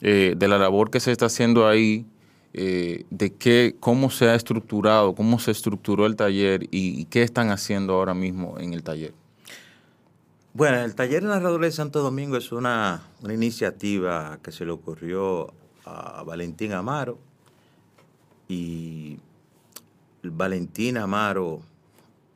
[0.00, 2.06] eh, de la labor que se está haciendo ahí,
[2.52, 7.50] eh, de qué, cómo se ha estructurado, cómo se estructuró el taller y, qué están
[7.50, 9.12] haciendo ahora mismo en el taller.
[10.52, 15.52] Bueno, el taller de narradores de Santo Domingo es una, iniciativa que se le ocurrió
[15.84, 17.18] a Valentín Amaro
[18.48, 19.18] y
[20.22, 21.60] Valentín Amaro,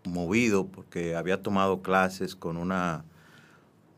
[0.05, 3.05] movido porque había tomado clases con una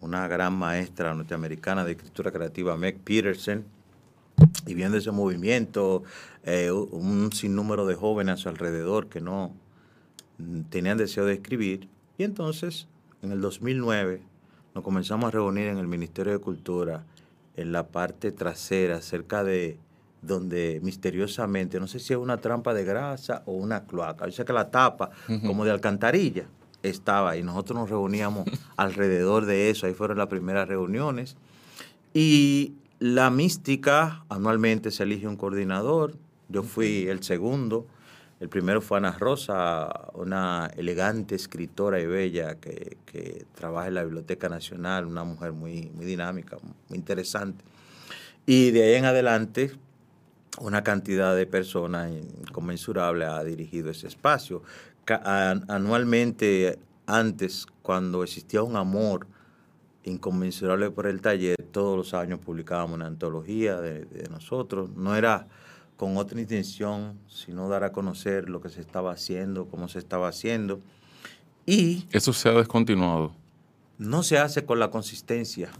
[0.00, 3.64] una gran maestra norteamericana de escritura creativa, Meg Peterson,
[4.66, 6.02] y viendo ese movimiento,
[6.44, 9.52] eh, un sinnúmero de jóvenes a su alrededor que no
[10.70, 12.88] tenían deseo de escribir, y entonces
[13.22, 14.22] en el 2009
[14.74, 17.04] nos comenzamos a reunir en el Ministerio de Cultura
[17.56, 19.78] en la parte trasera, cerca de
[20.22, 24.52] donde misteriosamente, no sé si es una trampa de grasa o una cloaca, dice que
[24.52, 25.10] la tapa
[25.46, 26.46] como de alcantarilla
[26.82, 31.36] estaba y nosotros nos reuníamos alrededor de eso, ahí fueron las primeras reuniones.
[32.12, 36.14] Y la mística, anualmente se elige un coordinador,
[36.48, 37.86] yo fui el segundo,
[38.40, 42.96] el primero fue Ana Rosa, una elegante escritora y bella que,
[43.54, 46.56] trabaja en la Biblioteca Nacional, una mujer muy, muy dinámica,
[46.88, 47.62] muy interesante.
[48.46, 49.72] Y de ahí en adelante,
[50.58, 54.62] una cantidad de personas inconmensurable ha dirigido ese espacio
[55.16, 59.26] anualmente antes, cuando existía un amor
[60.04, 64.90] inconmensurable por el taller, todos los años publicábamos una antología de, nosotros.
[64.96, 65.46] No era
[65.96, 70.28] con otra intención, sino dar a conocer lo que se estaba haciendo, cómo se estaba
[70.28, 70.80] haciendo.
[71.66, 72.06] Y...
[72.10, 73.34] Eso se ha descontinuado.
[73.98, 75.70] No se hace con la consistencia.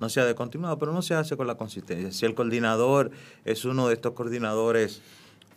[0.00, 2.10] No se ha descontinuado, pero no se hace con la consistencia.
[2.10, 3.10] Si el coordinador
[3.44, 5.02] es uno de estos coordinadores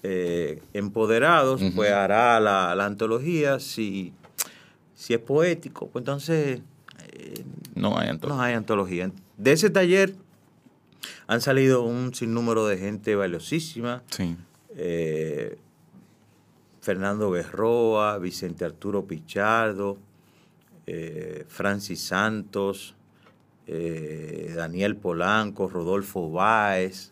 [0.02, 3.60] eh, empoderados, pues hará la, antología.
[3.60, 4.14] Si,
[4.96, 6.62] si es poético, pues entonces
[7.12, 7.44] eh,
[7.76, 9.12] no, hay no hay antología.
[9.38, 10.16] De ese taller
[11.28, 14.04] han salido un sinnúmero de gente valiosísima.
[14.76, 15.58] Eh,
[16.82, 19.98] Fernando Berroa, Vicente Arturo Pichardo,
[21.48, 22.96] Francis Santos,
[23.68, 27.12] Daniel Polanco, Rodolfo Báez,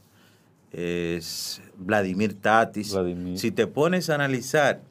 [0.71, 2.95] es Vladimir Tatis.
[3.35, 4.81] Si te pones a analizar,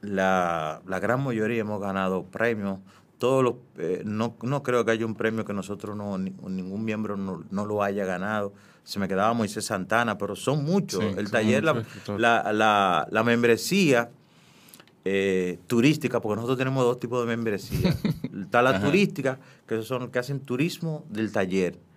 [0.00, 2.78] la, gran mayoría hemos ganado premios.
[3.18, 7.66] Todos los, eh, no, creo que haya un premio que nosotros no, ningún miembro no,
[7.66, 8.52] lo haya ganado.
[8.84, 11.02] Se me quedaba Moisés Santana, pero son muchos.
[11.16, 14.10] el taller, la, la, membresía
[15.04, 17.94] eh, turística, porque nosotros tenemos dos tipos de membresía.
[18.40, 21.87] Está la turística, que son que hacen turismo del taller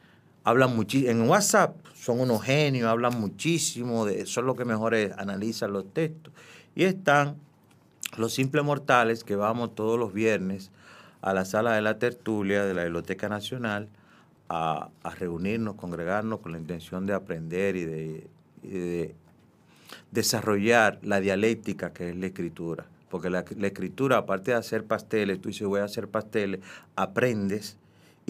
[0.44, 1.12] hablan muchísimo.
[1.12, 6.34] En WhatsApp son unos genios, hablan muchísimo, son los que mejor analizan los textos.
[6.76, 7.38] Y están
[8.18, 10.72] los simples mortales que vamos todos los viernes
[11.22, 13.90] a la sala de la tertulia de la Biblioteca Nacional
[14.50, 19.16] a, reunirnos, congregarnos con la intención de aprender y de,
[20.12, 22.86] desarrollar la dialéctica que es la escritura.
[23.10, 26.62] Porque la, la, escritura, aparte de hacer pasteles, tú dices voy a hacer pasteles,
[26.96, 27.78] aprendes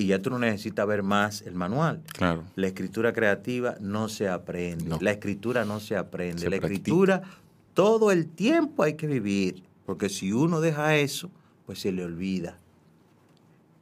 [0.01, 2.01] y ya tú no necesitas ver más el manual.
[2.13, 2.43] Claro.
[2.55, 4.97] La escritura creativa no se aprende.
[4.99, 6.49] La escritura no se aprende.
[6.49, 7.21] la escritura
[7.73, 11.29] todo el tiempo hay que vivir, porque si uno deja eso,
[11.65, 12.57] pues se le olvida.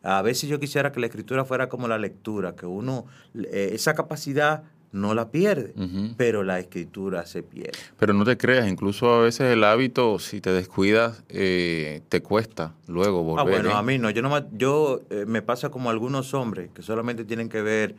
[0.03, 3.05] A veces yo quisiera que la escritura fuera como la lectura, que uno,
[3.35, 5.73] eh, esa capacidad no la pierde,
[6.17, 7.77] pero la escritura se pierde.
[7.97, 12.73] Pero no te creas, incluso a veces el hábito, si te descuidas, eh, te cuesta
[12.87, 13.39] luego volver.
[13.47, 13.73] Ah, bueno, ¿eh?
[13.73, 14.09] a mí no.
[14.09, 17.95] Yo, no me- yo eh, me pasa como algunos hombres que solamente tienen que ver,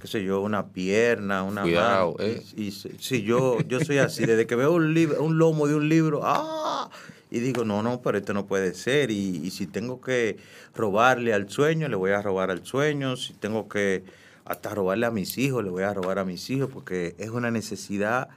[0.00, 2.28] qué sé yo, una pierna, una Cuidado, mano.
[2.28, 2.42] eh.
[2.56, 5.68] Y, y si- si yo, yo soy así, desde que veo un, libro, un lomo
[5.68, 6.90] de un libro, ¡ah!
[7.30, 9.10] Y digo, no, no, pero esto no puede ser.
[9.10, 10.36] Y, y si tengo que
[10.74, 13.16] robarle al sueño, le voy a robar al sueño.
[13.16, 14.02] Si tengo que
[14.44, 17.50] hasta robarle a mis hijos, le voy a robar a mis hijos, porque es una
[17.50, 18.28] necesidad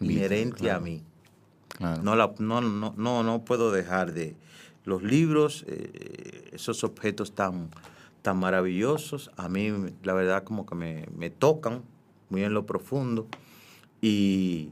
[0.00, 0.78] inherente claro.
[0.78, 1.02] a mí.
[1.68, 2.02] Claro.
[2.02, 4.36] No, la, no, no, no, no puedo dejar de
[4.84, 7.70] los libros, eh, esos objetos tan,
[8.22, 9.70] tan maravillosos, a mí
[10.02, 11.82] la verdad como que me, me tocan
[12.28, 13.28] muy en lo profundo
[14.00, 14.70] y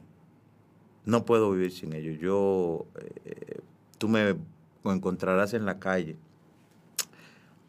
[1.04, 2.18] no puedo vivir sin ellos.
[2.20, 2.86] Yo,
[3.24, 3.60] eh,
[3.98, 4.36] tú me
[4.84, 6.16] encontrarás en la calle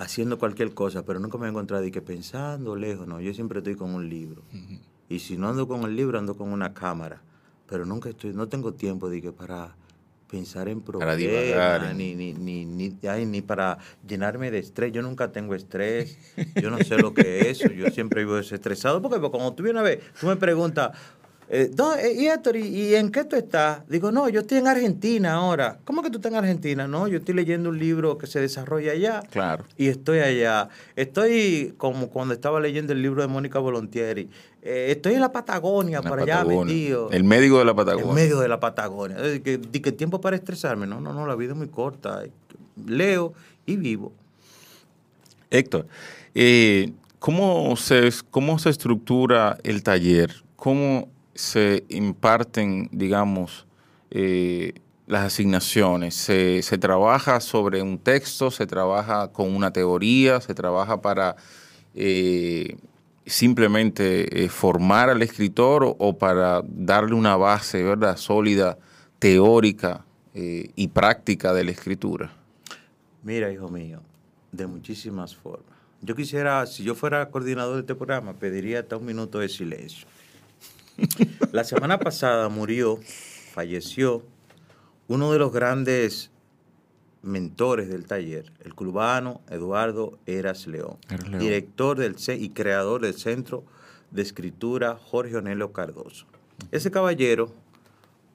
[0.01, 3.59] haciendo cualquier cosa, pero nunca me he encontrado y que pensando lejos, no, yo siempre
[3.59, 4.41] estoy con un libro.
[5.07, 7.21] Y si no ando con el libro, ando con una cámara.
[7.67, 9.75] Pero nunca estoy, no tengo tiempo de que para
[10.27, 11.93] pensar en problemas, divagar.
[11.93, 14.91] ni, ni, ni, ni, ay, ni para llenarme de estrés.
[14.91, 16.17] Yo nunca tengo estrés,
[16.61, 19.81] yo no sé lo que es eso, yo siempre vivo desestresado, porque cuando tú vienes
[19.81, 20.97] a ver, tú me preguntas,
[21.53, 23.87] eh, "No, eh, y Héctor, ¿y, y en qué tú estás?
[23.89, 25.79] Digo, no, yo estoy en Argentina ahora.
[25.83, 26.87] ¿Cómo que tú estás en Argentina?
[26.87, 29.21] No, yo estoy leyendo un libro que se desarrolla allá.
[29.29, 29.65] Claro.
[29.77, 30.69] Y estoy allá.
[30.95, 34.29] Estoy como cuando estaba leyendo el libro de Mónica Volontieri.
[34.61, 37.09] Eh, estoy en la Patagonia, por allá metido.
[37.11, 38.13] El médico de la Patagonia.
[38.13, 39.17] medio de la Patagonia.
[39.19, 40.87] Eh, que, di que tiempo para estresarme.
[40.87, 42.23] No, no, no, la vida es muy corta.
[42.85, 43.33] Leo
[43.65, 44.13] y vivo.
[45.49, 45.85] Héctor,
[46.33, 50.33] eh, ¿cómo, se, ¿cómo se estructura el taller?
[50.55, 53.65] ¿Cómo se imparten, digamos,
[54.09, 54.73] eh,
[55.07, 56.15] las asignaciones?
[56.15, 58.51] ¿Se, se trabaja sobre un texto?
[58.51, 60.41] ¿Se trabaja con una teoría?
[60.41, 61.35] ¿Se trabaja para
[61.95, 62.77] eh,
[63.25, 68.17] simplemente eh, formar al escritor o, o para darle una base ¿verdad?
[68.17, 68.77] sólida,
[69.19, 72.31] teórica y práctica de la escritura?
[73.21, 73.99] Mira, hijo mío,
[74.51, 75.71] de muchísimas formas.
[76.01, 80.07] Yo quisiera, si yo fuera coordinador de este programa, pediría hasta un minuto de silencio.
[81.51, 82.99] La semana pasada murió,
[83.53, 84.23] falleció,
[85.07, 86.31] uno de los grandes
[87.23, 90.97] mentores del taller, el cubano Eduardo Eras León,
[91.39, 93.63] director del ce- y creador del Centro
[94.11, 96.25] de Escritura Jorge Onelio Cardoso.
[96.71, 97.53] Ese caballero,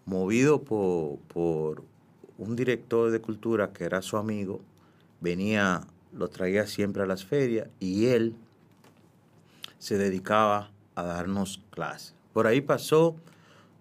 [0.05, 1.83] movido por, por
[2.39, 4.61] un director de cultura que era su amigo,
[5.21, 5.81] venía,
[6.13, 8.35] lo traía siempre a las ferias y él
[9.79, 12.15] se dedicaba a darnos clases.
[12.37, 13.17] Por ahí pasó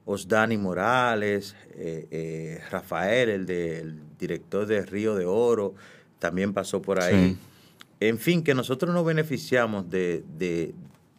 [0.06, 5.74] Osdani Morales, eh, eh, Rafael, el, de- el director de Río de Oro,
[6.20, 7.32] también pasó por ahí.
[7.34, 7.38] Sí.
[8.00, 10.74] En fin, que nosotros nos beneficiamos de, de-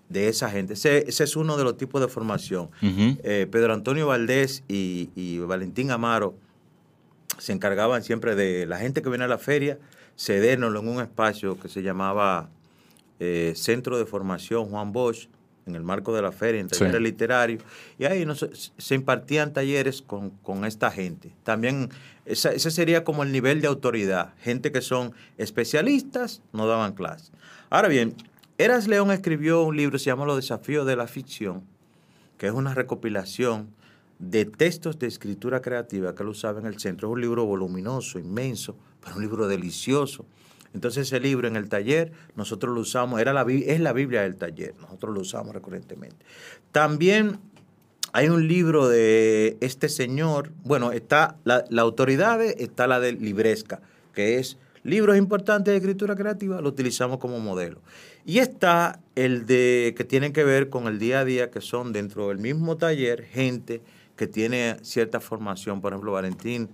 [0.09, 0.73] de esa gente.
[0.73, 2.71] Ese, ese es uno de los tipos de formación.
[3.23, 6.37] Eh, Pedro Antonio Valdés y, y Valentín Amaro
[7.37, 9.79] se encargaban siempre de la gente que viene a la feria,
[10.17, 12.49] cedernos en un espacio que se llamaba
[13.55, 15.29] Centro de Formación Juan Bosch,
[15.67, 16.79] en el marco de la feria, en Sí.
[16.79, 17.63] talleres literarios,
[17.99, 18.47] y ahí nos-
[18.79, 21.33] se impartían talleres con, con esta gente.
[21.43, 21.91] También
[22.25, 27.33] esa- ese sería como el nivel de autoridad, gente que son especialistas, no daban clases.
[27.69, 28.15] Ahora bien,
[28.59, 31.65] Eras León escribió un libro, se llama Los desafíos de la ficción,
[32.39, 33.69] que es una recopilación
[34.19, 37.09] de textos de escritura creativa que él usaba en el centro.
[37.09, 40.25] Es un libro voluminoso, inmenso, pero un libro delicioso.
[40.77, 44.37] Entonces ese libro en el taller nosotros lo usamos, era la, es la Biblia del
[44.37, 46.19] taller, nosotros lo usamos recurrentemente.
[46.71, 47.39] También
[48.13, 53.81] hay un libro de este señor, bueno, está la, la autoridad, está la de Libresca,
[54.13, 57.81] que es libros importantes de escritura creativa, lo utilizamos como modelo.
[58.27, 61.95] Y está el de que tienen que ver con el día a día, que son
[61.95, 63.81] dentro del mismo taller, gente
[64.15, 66.69] que tiene cierta formación, por ejemplo, Valentín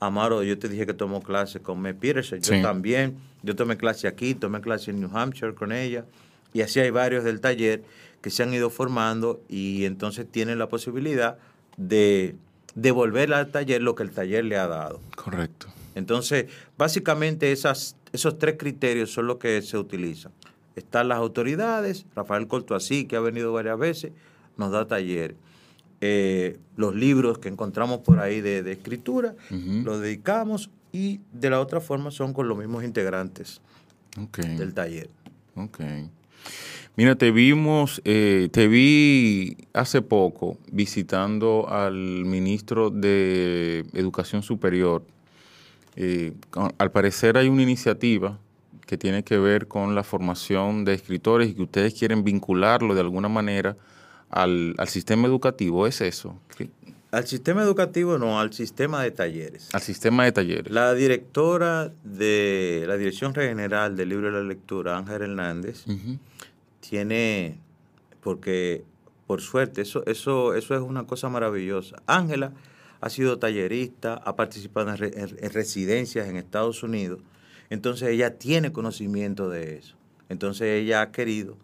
[0.00, 2.62] Amaro, yo te dije que tomó clase con Me Peterson, yo Sí.
[2.62, 6.04] también, yo tomé clase aquí, tomé clase en New Hampshire con ella,
[6.52, 7.82] y así hay varios del taller
[8.20, 11.38] que se han ido formando y entonces tienen la posibilidad
[11.76, 12.36] de
[12.74, 15.00] devolverle al taller lo que el taller le ha dado.
[15.16, 15.66] Correcto.
[15.94, 20.32] Entonces, básicamente esas, esos tres criterios son los que se utilizan.
[20.76, 24.12] Están las autoridades, Rafael Cortoasí, que ha venido varias veces,
[24.56, 25.34] nos da taller.
[26.00, 31.60] Eh, los libros que encontramos por ahí de, de escritura, los dedicamos y de la
[31.60, 33.60] otra forma son con los mismos integrantes
[34.36, 35.10] del taller.
[35.56, 35.80] Ok.
[36.96, 45.04] Mira, te vimos, eh, te vi hace poco visitando al ministro de Educación Superior.
[45.94, 46.32] Eh,
[46.78, 48.38] al parecer hay una iniciativa
[48.86, 53.00] que tiene que ver con la formación de escritores y que ustedes quieren vincularlo de
[53.00, 53.76] alguna manera
[54.30, 56.38] al, al sistema educativo, ¿es eso?
[56.56, 56.70] ¿Qué-
[57.10, 59.68] Al sistema educativo no, al sistema de talleres.
[59.72, 60.70] Al sistema de talleres.
[60.72, 65.84] La directora de la Dirección General del Libro de la Lectura, Ángel Hernández,
[66.80, 67.58] tiene,
[68.22, 68.84] porque
[69.26, 71.96] por suerte, eso, eso, eso es una cosa maravillosa.
[72.06, 72.52] Ángela
[73.00, 77.20] ha sido tallerista, ha participado en, re- en- en residencias en Estados Unidos,
[77.70, 79.96] entonces ella tiene conocimiento de eso.
[80.30, 81.56] Entonces ella ha querido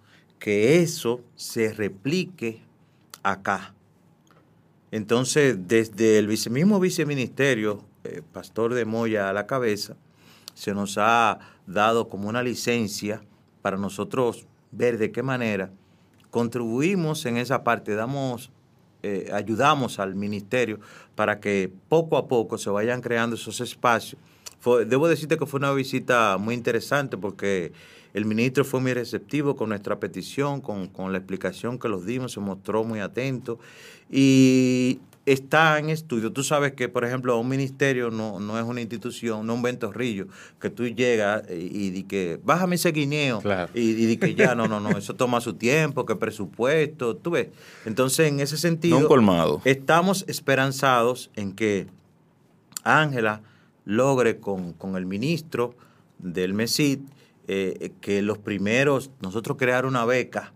[0.44, 2.60] que eso se replique
[3.22, 3.72] acá.
[4.90, 9.96] Entonces, desde el vice- mismo viceministerio, eh, Pastor de Moya a la cabeza,
[10.52, 13.22] se nos ha dado como una licencia
[13.62, 15.70] para nosotros ver de qué manera
[16.30, 18.50] contribuimos en esa parte, damos,
[19.02, 20.78] eh, ayudamos al ministerio
[21.14, 24.20] para que poco a poco se vayan creando esos espacios.
[24.86, 27.72] Debo decirte que fue una visita muy interesante porque
[28.14, 32.32] el ministro fue muy receptivo con nuestra petición, con, con la explicación que los dimos,
[32.32, 33.58] se mostró muy atento
[34.10, 36.32] y está en estudio.
[36.32, 40.26] Tú sabes que, por ejemplo, un ministerio no, no es una institución, no un ventorrillo,
[40.60, 41.54] que tú llegas y,
[41.86, 43.70] y di que, bájame ese guineo, Claro.
[43.74, 47.30] y, y di que ya, no, no, no, eso toma su tiempo, que presupuesto, tú
[47.32, 47.48] ves.
[47.86, 49.60] Entonces, en ese sentido, No colmado.
[49.64, 51.86] estamos esperanzados en que
[52.84, 53.40] Ángela
[53.86, 55.74] logre con, con el ministro
[56.18, 57.00] del MESID
[57.48, 60.52] eh, que los primeros, nosotros crear una beca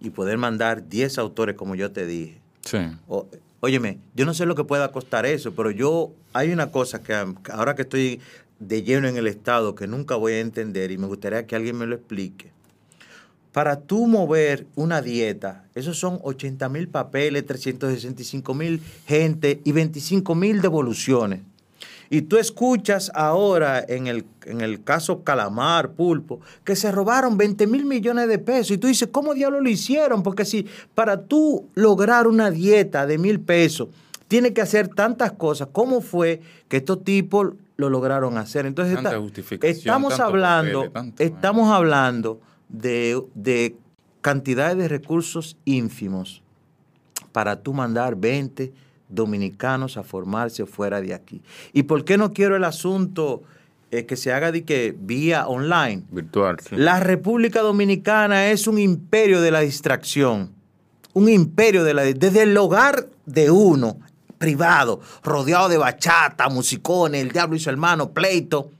[0.00, 2.40] y poder mandar 10 autores, como yo te dije.
[2.62, 2.78] Sí.
[3.08, 3.26] O-
[3.60, 7.14] óyeme, yo no sé lo que pueda costar eso, pero yo, hay una cosa que
[7.50, 8.20] ahora que estoy
[8.58, 11.76] de lleno en el Estado que nunca voy a entender y me gustaría que alguien
[11.76, 12.50] me lo explique.
[13.52, 20.34] Para tú mover una dieta, esos son 80 mil papeles, 365 mil gente y 25
[20.34, 21.40] mil devoluciones.
[22.10, 27.66] Y tú escuchas ahora en el, en el caso Calamar, Pulpo, que se robaron 20
[27.66, 28.72] mil millones de pesos.
[28.72, 30.22] Y tú dices, ¿cómo diablos lo hicieron?
[30.22, 33.88] Porque si para tú lograr una dieta de mil pesos,
[34.28, 38.66] tiene que hacer tantas cosas, ¿cómo fue que estos tipos lo lograron hacer?
[38.66, 39.16] Entonces, está-
[39.68, 43.76] estamos hablando, tanto, estamos hablando de, de
[44.20, 46.42] cantidades de recursos ínfimos
[47.32, 48.72] para tú mandar 20
[49.08, 51.42] dominicanos a formarse fuera de aquí.
[51.72, 53.42] ¿Y por qué no quiero el asunto
[53.90, 56.02] eh, que se haga de que vía online?
[56.10, 56.76] Virtual, sí.
[56.76, 60.50] La República Dominicana es un imperio de la distracción.
[61.12, 63.98] Un imperio de la desde el hogar de uno,
[64.38, 68.70] privado, rodeado de bachata, musicones, el diablo y su hermano, pleito,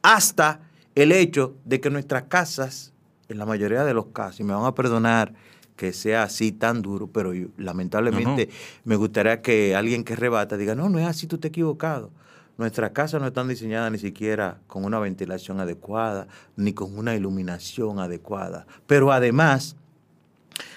[0.00, 0.60] hasta
[0.94, 2.92] el hecho de que nuestras casas,
[3.28, 5.34] en la mayoría de los casos, y me van a perdonar
[5.76, 8.52] que sea así tan duro, pero yo, lamentablemente No,
[8.84, 12.10] me gustaría que alguien que rebata diga, no, no es así, tú te has equivocado.
[12.58, 17.98] Nuestras casas no están diseñadas ni siquiera con una ventilación adecuada, ni con una iluminación
[17.98, 18.66] adecuada.
[18.86, 19.76] Pero además,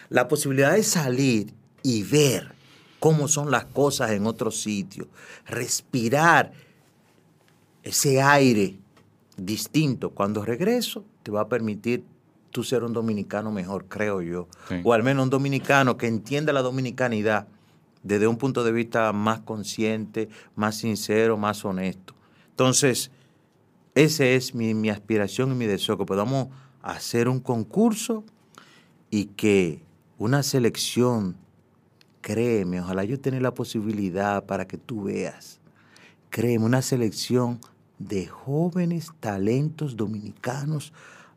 [0.09, 2.55] la posibilidad de salir y ver
[2.99, 5.07] cómo son las cosas en otros sitios,
[5.45, 6.53] respirar
[7.83, 8.77] ese aire
[9.37, 12.03] distinto, cuando regreso, te va a permitir
[12.55, 14.47] tú ser un dominicano mejor, creo yo.
[14.69, 14.75] Sí.
[14.85, 17.49] O al menos un dominicano que entienda la dominicanidad
[18.01, 22.15] desde un punto de vista más consciente, más sincero, más honesto.
[22.51, 23.11] Entonces,
[23.93, 26.47] esa es mi, mi aspiración y mi deseo, que podamos
[26.81, 28.23] hacer un concurso
[29.09, 29.83] y que
[30.17, 31.35] una selección,
[32.21, 35.59] créeme, ojalá yo tenga la posibilidad para que tú veas,
[36.29, 37.59] créeme, una selección
[37.99, 40.93] de jóvenes talentos dominicanos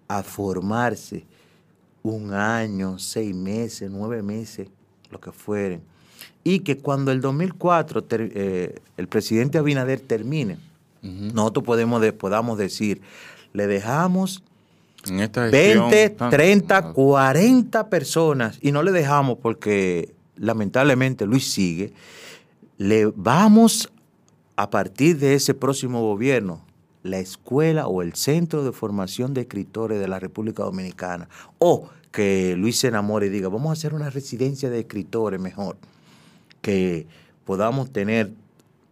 [0.08, 1.24] a formarse
[2.02, 4.68] un año, seis meses, nueve meses,
[5.10, 5.82] lo que fueren.
[6.44, 10.58] Y que cuando el 2004 ter- eh, el presidente Abinader termine,
[11.02, 13.00] nosotros podemos de- podamos decir,
[13.52, 14.42] le dejamos
[15.06, 21.50] En esta gestión, 20, tan- 30, 40 personas y no le dejamos porque lamentablemente Luis
[21.50, 21.92] sigue.
[22.78, 23.90] Le vamos
[24.56, 26.62] a partir de ese próximo gobierno
[27.08, 31.28] la escuela o el centro de formación de escritores de la República Dominicana
[31.58, 35.76] o que Luis se enamore y diga, vamos a hacer una residencia de escritores mejor,
[36.62, 37.06] que
[37.44, 38.32] podamos tener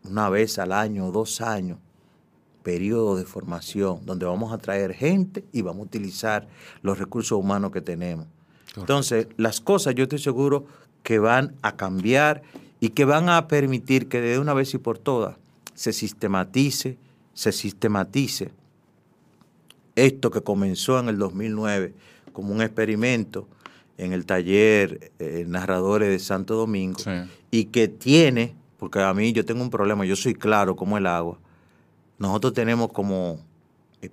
[0.05, 1.79] una vez al año o dos años
[2.63, 6.49] periodo de formación donde vamos a traer gente y vamos a utilizar
[6.83, 8.27] los recursos humanos que tenemos.
[8.77, 10.67] Entonces, las cosas yo estoy seguro
[11.05, 12.43] que van a cambiar
[12.81, 15.37] y que van a permitir que de una vez y por todas
[15.75, 16.99] se sistematice,
[17.37, 18.51] se sistematice
[19.95, 21.95] esto que comenzó en el 2009
[22.33, 23.47] como un experimento
[23.99, 27.11] en el taller eh, Narradores de Santo Domingo Sí.
[27.51, 31.07] y que tiene, porque a mí yo tengo un problema, yo soy claro como el
[31.07, 31.39] agua,
[32.19, 33.39] nosotros tenemos como
[34.01, 34.11] eh,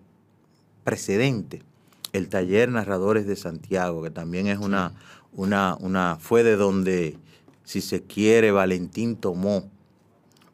[0.84, 1.64] precedente
[2.12, 4.94] el taller Narradores de Santiago, que también es una,
[5.32, 7.18] una, una, fue de donde,
[7.64, 9.70] si se quiere, Valentín tomó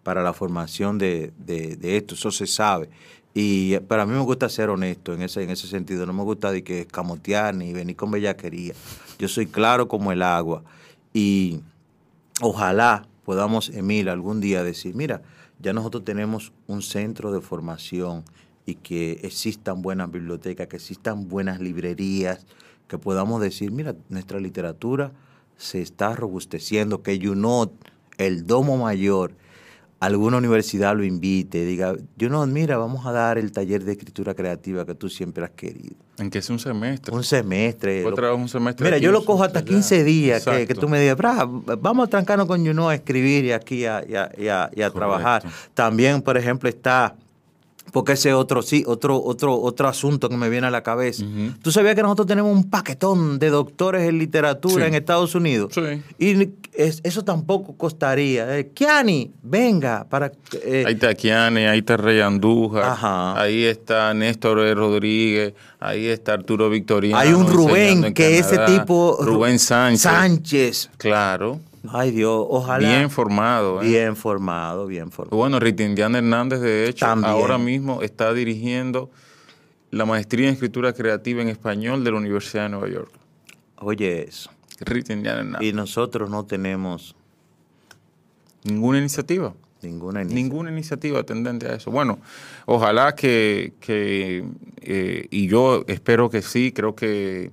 [0.03, 2.89] para la formación de, de, esto, eso se sabe.
[3.33, 6.51] Y para mí me gusta ser honesto en ese, en ese sentido, no me gusta
[6.51, 8.73] de que escamotear ni venir con bellaquería.
[9.17, 10.63] Yo soy claro como el agua
[11.13, 11.61] y
[12.41, 15.21] ojalá podamos, Emil, algún día decir, mira,
[15.59, 18.23] ya nosotros tenemos un centro de formación
[18.65, 22.45] y que existan buenas bibliotecas, que existan buenas librerías,
[22.87, 25.11] que podamos decir, mira, nuestra literatura
[25.57, 27.71] se está robusteciendo, que YouNot,
[28.17, 29.33] el domo mayor,
[29.99, 34.85] alguna universidad lo invite, diga, YouNot, mira, vamos a dar el taller de escritura creativa
[34.85, 35.95] que tú siempre has querido.
[36.17, 37.13] ¿En qué es un semestre?
[37.13, 38.05] Un semestre.
[38.05, 38.85] Otra un semestre.
[38.85, 41.17] Mira, yo lo cojo hasta 15 días que, tú me digas,
[41.79, 45.43] vamos a trancarnos con YouNot a escribir y aquí a, a trabajar.
[45.73, 47.15] También, por ejemplo, está
[47.91, 51.23] porque ese otro, sí, otro, otro, otro asunto que me viene a la cabeza.
[51.61, 55.73] Tú sabías que nosotros tenemos un paquetón de doctores en literatura en Estados Unidos.
[55.73, 56.01] Sí.
[56.17, 58.57] Y eso tampoco costaría.
[58.57, 60.31] Eh, Kiani, venga para.
[60.63, 60.83] Eh.
[60.85, 62.97] Ahí está Kiani, ahí está Rey Andújar,
[63.37, 67.17] ahí está Néstor Rodríguez, ahí está Arturo Victoriano.
[67.17, 69.17] Hay un Rubén, que ese tipo.
[69.21, 70.01] Rubén Sánchez.
[70.01, 70.89] Sánchez.
[70.97, 71.59] Claro.
[71.87, 72.87] Ay Dios, ojalá.
[72.87, 73.81] Bien formado.
[73.81, 73.87] ¿eh?
[73.87, 75.37] Bien formado, bien formado.
[75.37, 79.09] Bueno, Ritindiana Hernández, de hecho, ahora mismo está dirigiendo
[79.91, 83.11] la maestría en escritura creativa en español de la Universidad de Nueva York.
[83.77, 84.51] Oye eso.
[84.81, 85.67] Ritindiana Hernández.
[85.67, 87.15] Y nosotros no tenemos...
[88.63, 89.53] Ninguna iniciativa.
[89.81, 90.41] Ninguna iniciativa.
[90.41, 91.91] Ninguna iniciativa tendente a eso.
[91.91, 92.19] Bueno,
[92.65, 94.43] ojalá que, que
[94.81, 97.51] eh, y yo espero que sí, creo que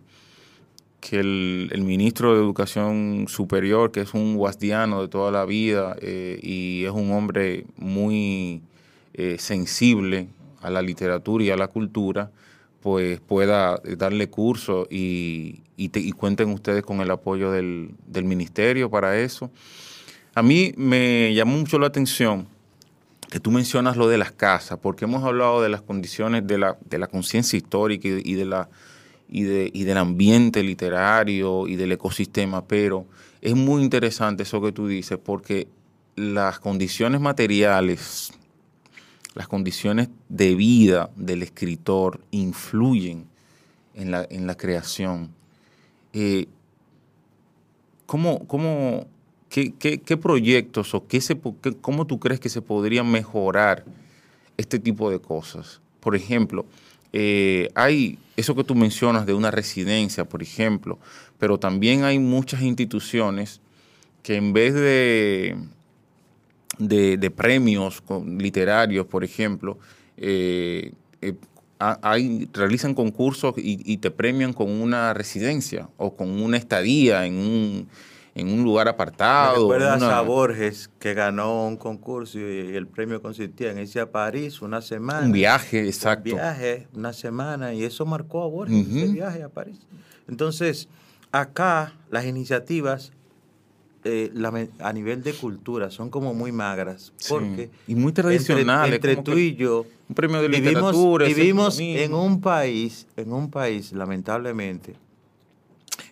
[1.09, 6.41] que el, ministro de Educación Superior, que es un guasdiano de toda la vida eh,
[6.43, 8.61] y es un hombre muy
[9.15, 10.29] eh, sensible
[10.63, 12.33] a la literatura y a la cultura,
[12.81, 15.63] pues pueda darle curso y,
[16.17, 17.95] cuenten ustedes con el apoyo del,
[18.25, 19.51] ministerio para eso.
[20.35, 22.49] A mí me llamó mucho la atención
[23.31, 26.77] que tú mencionas lo de las casas, porque hemos hablado de las condiciones de la,
[26.85, 28.69] de la conciencia histórica y de la
[29.29, 33.07] y, de, y del ambiente literario y del ecosistema, pero
[33.41, 35.69] es muy interesante eso que tú dices porque
[36.15, 38.33] las condiciones materiales,
[39.35, 43.27] las condiciones de vida del escritor influyen
[43.95, 45.31] en la, en la creación.
[46.13, 46.47] Eh,
[48.07, 49.07] ¿cómo, cómo,
[49.49, 51.39] qué, qué, proyectos o qué se,
[51.81, 53.85] cómo tú crees que se podrían mejorar
[54.57, 55.81] este tipo de cosas?
[56.01, 56.65] Por ejemplo,
[57.13, 60.99] eh, hay eso que tú mencionas de una residencia, por ejemplo,
[61.39, 63.61] pero también hay muchas instituciones
[64.23, 65.57] que en vez de,
[66.79, 69.79] de, premios literarios, por ejemplo,
[70.17, 71.35] eh, eh,
[72.53, 77.89] realizan concursos y, te premian con una residencia o con una estadía en un,
[78.37, 79.63] en un lugar apartado.
[79.63, 84.61] ¿Recuerdas a Borges que ganó un concurso y el premio consistía en irse a París
[84.61, 85.25] una semana?
[85.25, 86.31] Un viaje, exacto.
[86.31, 89.79] Un viaje, una semana, y eso marcó a Borges, ese viaje a París.
[90.29, 90.87] Entonces,
[91.33, 93.11] acá las iniciativas
[94.05, 94.31] eh,
[94.81, 97.15] a nivel de cultura son como muy magras.
[97.31, 98.97] Porque y muy tradicionales.
[98.97, 99.87] Entre, tú y yo.
[100.11, 101.27] Un premio de literatura.
[101.27, 104.95] Vivimos, vivimos en un país, en un país, lamentablemente,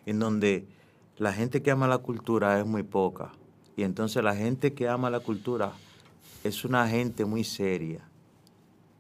[0.07, 0.65] en donde
[1.19, 3.33] la gente que ama la cultura es muy poca.
[3.77, 5.73] Y entonces la gente que ama la cultura
[6.43, 8.01] es una gente muy seria.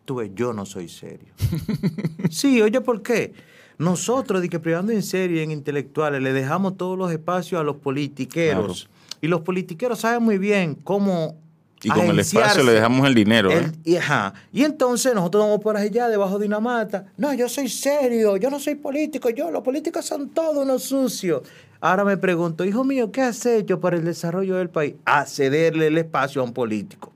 [0.05, 1.33] Tú ves, yo no soy serio.
[2.31, 3.33] sí, oye, ¿por qué?
[3.79, 7.77] Nosotros, de que privando en serio en intelectuales, le dejamos todos los espacios a los
[7.77, 8.89] politiqueros.
[9.21, 11.37] Y los politiqueros saben muy bien cómo
[11.85, 13.51] y con el espacio le dejamos el dinero.
[13.51, 13.71] ¿eh?
[13.85, 13.97] y,
[14.53, 17.07] y, entonces nosotros vamos por allá debajo de una mata.
[17.17, 21.43] No, yo soy serio, yo no soy político, yo, los políticos son todos unos sucios.
[21.85, 24.95] Ahora me pregunto, hijo mío, ¿qué has hecho para el desarrollo del país?
[25.05, 27.13] A cederle el espacio a un político.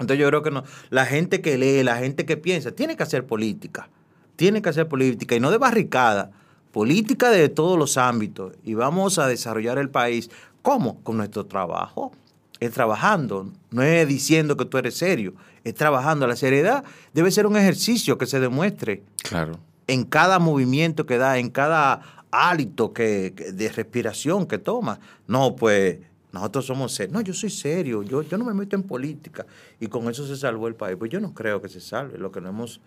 [0.00, 0.64] Entonces yo creo que no.
[0.88, 3.90] La gente que lee, la gente que piensa, tiene que hacer política.
[4.36, 6.30] Tiene que hacer política y no de barricada.
[6.72, 8.54] Política de todos los ámbitos.
[8.64, 10.30] Y vamos a desarrollar el país.
[10.62, 11.02] ¿Cómo?
[11.02, 12.12] Con nuestro trabajo
[12.60, 15.34] es trabajando, no es diciendo que tú eres serio,
[15.64, 16.26] es trabajando.
[16.26, 16.82] La seriedad
[17.12, 19.02] debe ser un ejercicio que se demuestre.
[19.22, 19.58] Claro.
[19.86, 24.98] En cada movimiento que da, en cada hálito que, de respiración que toma.
[25.28, 25.98] No, pues
[26.32, 27.12] nosotros somos serios.
[27.12, 29.46] No, yo soy serio, yo, yo no me meto en política.
[29.78, 30.96] Y con eso se salvó el país.
[30.98, 32.80] Pues yo no creo que se salve, lo que nos hemos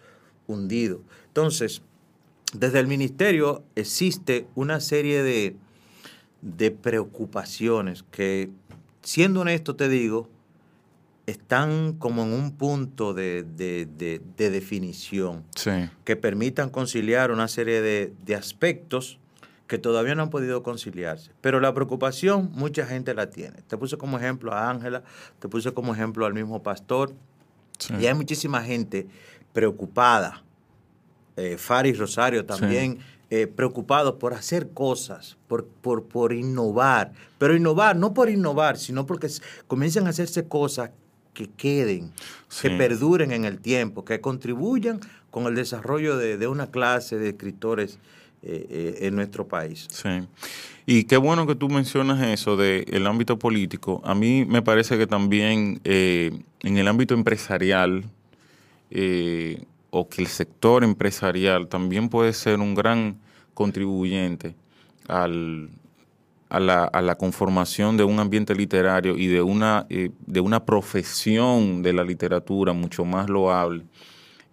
[0.48, 1.02] hundido.
[1.28, 1.82] Entonces,
[2.54, 5.56] desde el ministerio existe una serie de,
[6.42, 8.50] de preocupaciones que
[9.02, 10.30] siendo honesto te digo,
[11.28, 13.46] están como en un punto de,
[14.36, 15.44] definición
[16.04, 19.20] que permitan conciliar una serie de, aspectos
[19.68, 21.32] que todavía no han podido conciliarse.
[21.42, 23.62] Pero la preocupación mucha gente la tiene.
[23.68, 25.04] Te puse como ejemplo a Ángela,
[25.40, 27.14] te puse como ejemplo al mismo pastor.
[28.00, 29.08] Y hay muchísima gente
[29.54, 30.44] preocupada.
[31.36, 33.00] Eh, Faris Rosario también.
[33.32, 37.12] Eh, preocupados por hacer cosas, por, por, por innovar.
[37.40, 39.28] Pero innovar, no por innovar, sino porque
[39.66, 40.92] comienzan a hacerse cosas
[41.34, 42.78] que queden, que Sí.
[42.78, 45.00] perduren en el tiempo, que contribuyan
[45.32, 47.98] con el desarrollo de, de una clase de escritores
[48.48, 49.88] eh, eh, en nuestro país.
[49.90, 50.10] Sí.
[50.86, 54.02] Y qué bueno que tú mencionas eso del ámbito político.
[54.06, 56.32] A mí me parece que también eh,
[56.62, 58.04] en el ámbito empresarial
[59.90, 63.18] o que el sector empresarial también puede ser un gran
[63.56, 64.54] contribuyente
[65.08, 71.82] a, la, a la conformación de un ambiente literario y de una, de una profesión
[71.82, 73.86] de la literatura mucho más loable.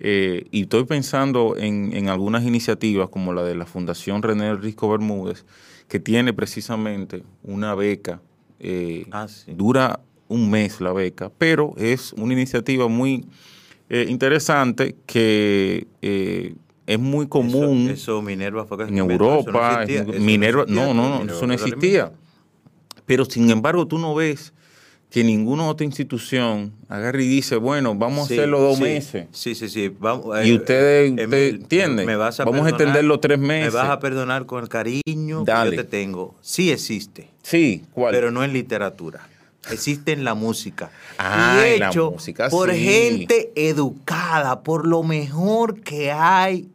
[0.05, 4.91] Eh, y estoy pensando en, en algunas iniciativas como la de la Fundación René Risco
[4.91, 5.45] Bermúdez,
[5.87, 8.21] que tiene precisamente una beca.
[8.59, 9.53] eh, Ah, sí.
[9.55, 13.27] Dura un mes la beca, pero es una iniciativa muy
[13.89, 16.55] eh, interesante que eh,
[16.87, 19.85] es muy común Eso, eso Minerva fue en no Europa.
[20.19, 22.11] Minerva, no, no, no, eso no existía.
[23.07, 24.53] Pero sin embargo, tú no ves
[25.13, 29.27] que ninguna otra institución agarre y dice, bueno, vamos Sí, a hacerlo dos sí, meses.
[29.33, 29.95] Sí, sí, sí.
[30.01, 33.21] Vamos, Y eh, ustedes, eh, usted Emil, entiende, me vas a vamos a perdonar, extenderlo
[33.21, 33.75] tres meses.
[33.75, 35.71] Me vas a perdonar con el cariño Dale.
[35.71, 36.35] que yo te tengo.
[36.41, 38.13] Sí existe, Sí, ¿cuál?
[38.15, 39.29] pero no en literatura.
[39.71, 40.91] Existe en la música.
[41.19, 42.79] Ah, y en la hecho música, por sí.
[42.81, 46.69] gente educada, por lo mejor que hay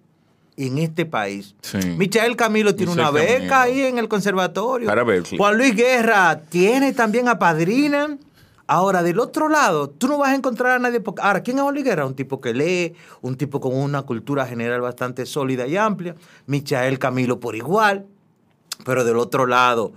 [0.58, 1.56] en este país.
[1.62, 1.80] Sí.
[1.98, 3.56] Michael Camilo tiene una beca Camilo.
[3.56, 4.88] ahí en el conservatorio.
[4.88, 5.04] Para.
[5.38, 8.18] Juan Luis Guerra tiene también a Padrina.
[8.68, 11.00] Ahora, del otro lado, tú no vas a encontrar a nadie.
[11.00, 12.06] Porque, ahora, ¿quién es Guerra?
[12.06, 16.16] Un tipo que lee, un tipo con una cultura general bastante sólida y amplia.
[16.48, 18.06] Michael Camilo por igual.
[18.86, 19.94] Pero del otro lado,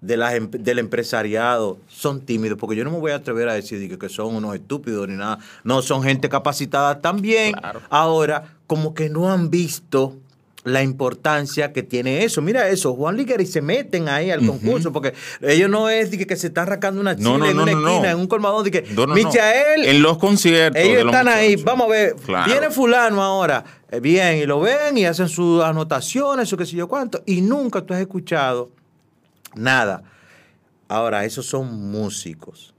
[0.00, 2.58] de las em- del empresariado, son tímidos.
[2.58, 5.14] Porque yo no me voy a atrever a decir que, que son unos estúpidos ni
[5.14, 5.38] nada.
[5.62, 7.52] No, son gente capacitada también.
[7.52, 7.80] Claro.
[7.90, 10.16] Ahora, como que no han visto
[10.64, 12.42] la importancia que tiene eso.
[12.42, 16.26] Mira eso, Juan Liguera y se meten ahí al concurso, porque ellos no es de
[16.26, 18.64] que, se están arrancando una chile No, no, en una no, esquina, en un colmadón,
[18.64, 18.82] de que.
[19.06, 20.74] Michael, En los conciertos.
[20.74, 22.50] de ellos los están ahí, vamos a ver, Claro.
[22.50, 26.76] viene fulano ahora, eh, bien, y lo ven y hacen sus anotaciones, o qué sé
[26.76, 28.70] yo cuánto, y nunca tú has escuchado
[29.54, 30.02] nada.
[30.88, 32.74] Ahora, esos son músicos.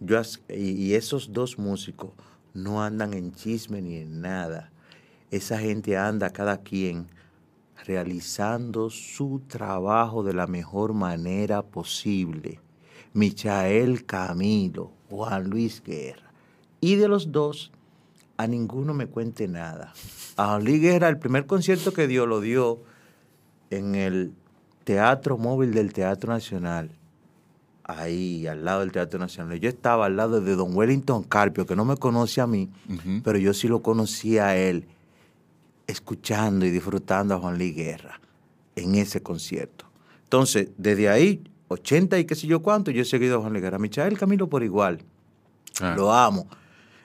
[0.00, 2.10] Yo y esos dos músicos
[2.54, 4.70] no andan en chisme ni en nada.
[5.30, 7.08] Esa gente anda cada quien
[7.86, 12.60] realizando su trabajo de la mejor manera posible.
[13.14, 16.30] Michael Camilo, Juan Luis Guerra.
[16.80, 17.72] Y de los dos,
[18.36, 19.94] a ninguno me cuente nada.
[20.36, 22.82] A Juan Luis Guerra, el primer concierto que dio, lo dio
[23.70, 24.32] en el
[24.84, 26.90] Teatro Móvil del Teatro Nacional.
[27.84, 29.60] Ahí, al lado del Teatro Nacional.
[29.60, 32.68] Yo estaba al lado de don Wellington Carpio, que no me conoce a mí,
[33.22, 34.88] pero yo sí lo conocía a él,
[35.86, 38.20] escuchando y disfrutando a Juan Luis Guerra
[38.74, 39.86] en ese concierto.
[40.24, 43.62] Entonces, desde ahí, 80 y qué sé yo cuánto, yo he seguido a Juan Luis
[43.62, 43.78] Guerra.
[43.78, 45.02] Michael Camilo por igual.
[45.74, 45.96] Claro.
[45.96, 46.46] Lo amo.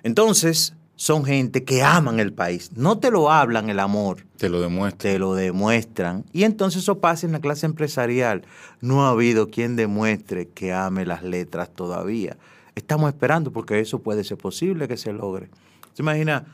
[0.03, 2.71] Entonces, son gente que aman el país.
[2.75, 5.11] No te lo hablan el amor, Te lo demuestra.
[5.11, 6.25] te lo demuestran.
[6.31, 8.43] Y entonces eso pasa en la clase empresarial.
[8.81, 12.37] No ha habido quien demuestre que ame las letras todavía.
[12.75, 15.49] Estamos esperando porque eso puede ser posible que se logre.
[15.93, 16.45] ¿Se imagina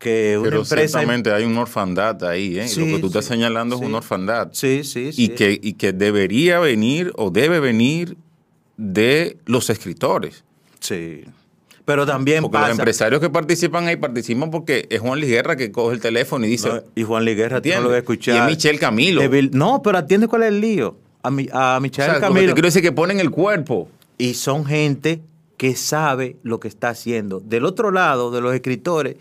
[0.00, 0.98] que una Pero empresa...
[0.98, 2.66] ciertamente hay una orfandad ahí, ¿eh?
[2.66, 3.82] Sí, lo que tú estás sí, señalando sí.
[3.82, 4.48] es una orfandad.
[4.52, 5.24] Sí, sí, sí.
[5.24, 8.16] Y, que, y que debería venir o debe venir
[8.78, 10.42] de los escritores.
[10.80, 11.24] Sí.
[11.84, 12.68] Pero también Porque pasa...
[12.68, 16.46] los empresarios que participan ahí participan porque es Juan Luis Guerra que coge el teléfono
[16.46, 18.36] y dice, No, y Juan Luis Guerra, tú no lo voy a escuchar.
[18.36, 19.22] Y es Michelle Camilo.
[19.52, 20.96] No, pero atiende cuál es el lío.
[21.22, 22.46] A, mi, a o lo que Camilo.
[22.48, 23.90] te quiero decir que ponen el cuerpo.
[24.16, 25.20] Y son gente
[25.58, 27.40] que sabe lo que está haciendo.
[27.40, 29.16] Del otro lado, de los escritores,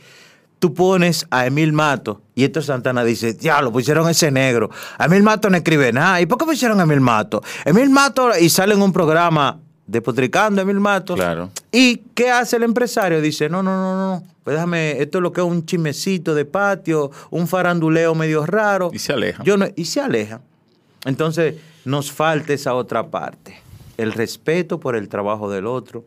[0.59, 4.69] tú pones a Emil Mato y esto Santana dice, ya lo pusieron ese negro.
[4.97, 6.21] A Emil Mato no escribe nada.
[6.21, 7.41] ¿Y por qué pusieron a Emil Mato?
[7.65, 11.15] Emil Mato y sale en un programa despotricando a Emil Mato.
[11.15, 11.49] Claro.
[11.71, 13.21] ¿Y qué hace el empresario?
[13.21, 14.23] Dice, no, no, no, no.
[14.43, 18.91] Pues déjame, esto es lo que es un chismecito de patio, un faranduleo medio raro.
[18.93, 19.43] Y se aleja.
[19.43, 20.41] Yo no, y se aleja.
[21.05, 21.55] Entonces,
[21.85, 23.59] nos falta esa otra parte.
[23.97, 26.05] El respeto por el trabajo del otro,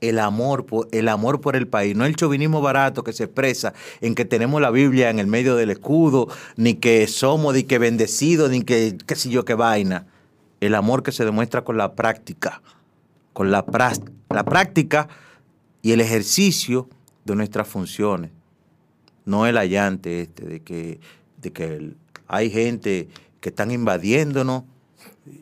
[0.00, 3.74] el amor, por, el amor por el país, no el chauvinismo barato que se expresa
[4.00, 7.78] en que tenemos la Biblia en el medio del escudo, ni que somos, ni que
[7.78, 10.06] bendecidos, ni que qué sé yo qué vaina.
[10.60, 12.62] El amor que se demuestra con la práctica,
[13.32, 13.64] con la,
[14.30, 15.08] la práctica
[15.82, 16.88] y el ejercicio
[17.24, 18.30] de nuestras funciones
[19.28, 21.00] no el allante este de que,
[21.36, 21.92] de que
[22.26, 23.08] hay gente
[23.40, 24.64] que están invadiéndonos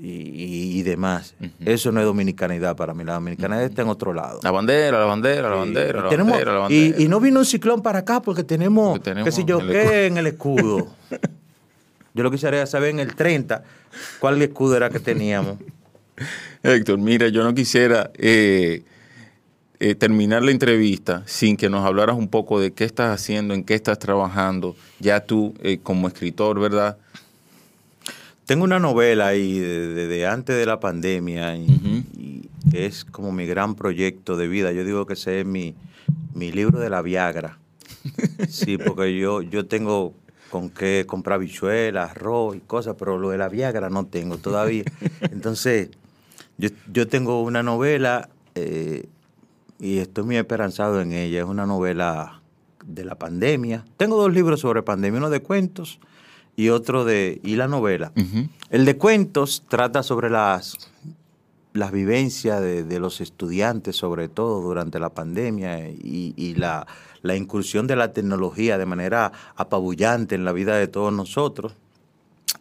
[0.00, 1.34] y, y demás.
[1.64, 3.04] Eso no es dominicanidad para mí.
[3.04, 4.40] La dominicanidad está en otro lado.
[4.42, 7.00] La bandera, la bandera, la bandera, Y la tenemos- bandera, la bandera.
[7.02, 10.06] Y, no vino un ciclón para acá porque tenemos, Porque tenemos qué sé yo, qué
[10.06, 10.88] en el escudo.
[12.14, 13.62] yo lo quisiera saber en el 30
[14.20, 15.58] cuál escudo era que teníamos.
[16.62, 18.82] Héctor, mira, yo no quisiera eh,
[19.78, 23.62] eh, terminar la entrevista sin que nos hablaras un poco de qué estás haciendo, en
[23.64, 26.96] qué estás trabajando, ya tú eh, como escritor, ¿verdad?
[28.46, 31.66] Tengo una novela ahí de, de- de antes de la pandemia y,
[32.16, 34.72] y es como mi gran proyecto de vida.
[34.72, 35.74] Yo digo que ese es mi,
[36.34, 37.58] mi libro de la Viagra.
[38.48, 40.14] Sí, porque yo, yo tengo
[40.50, 44.84] con qué comprar bichuelas, arroz y cosas, pero lo de la Viagra no tengo todavía.
[45.32, 45.90] Entonces,
[46.56, 49.06] yo, yo tengo una novela eh,
[49.80, 51.40] y estoy muy esperanzado en ella.
[51.40, 52.40] Es una novela
[52.84, 53.84] de la pandemia.
[53.96, 55.98] Tengo dos libros sobre pandemia, uno de cuentos
[56.56, 57.40] y otro de...
[57.44, 58.12] y la novela.
[58.70, 60.90] El de cuentos trata sobre las,
[61.72, 66.86] las vivencias de, de los estudiantes, sobre todo durante la pandemia, y, y la,
[67.22, 71.76] la incursión de la tecnología de manera apabullante en la vida de todos nosotros.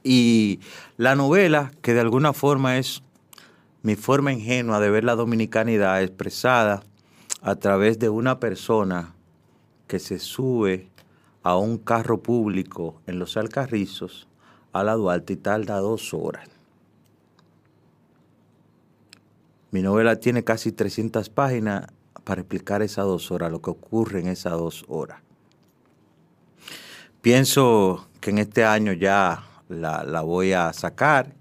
[0.03, 0.59] Y
[0.97, 3.01] la novela, que de alguna forma es
[3.81, 6.83] mi forma ingenua de ver la dominicanidad expresada
[7.41, 9.13] a través de una persona
[9.87, 10.89] que se sube
[11.45, 14.27] a un carro público en los Alcarrizos
[14.73, 16.49] a la Duarte y tarda dos horas.
[19.69, 21.85] Mi novela tiene casi 300 páginas
[22.23, 25.21] para explicar esas dos horas, lo que ocurre en esas dos horas.
[27.21, 31.31] Pienso que en este año ya la, la voy a sacar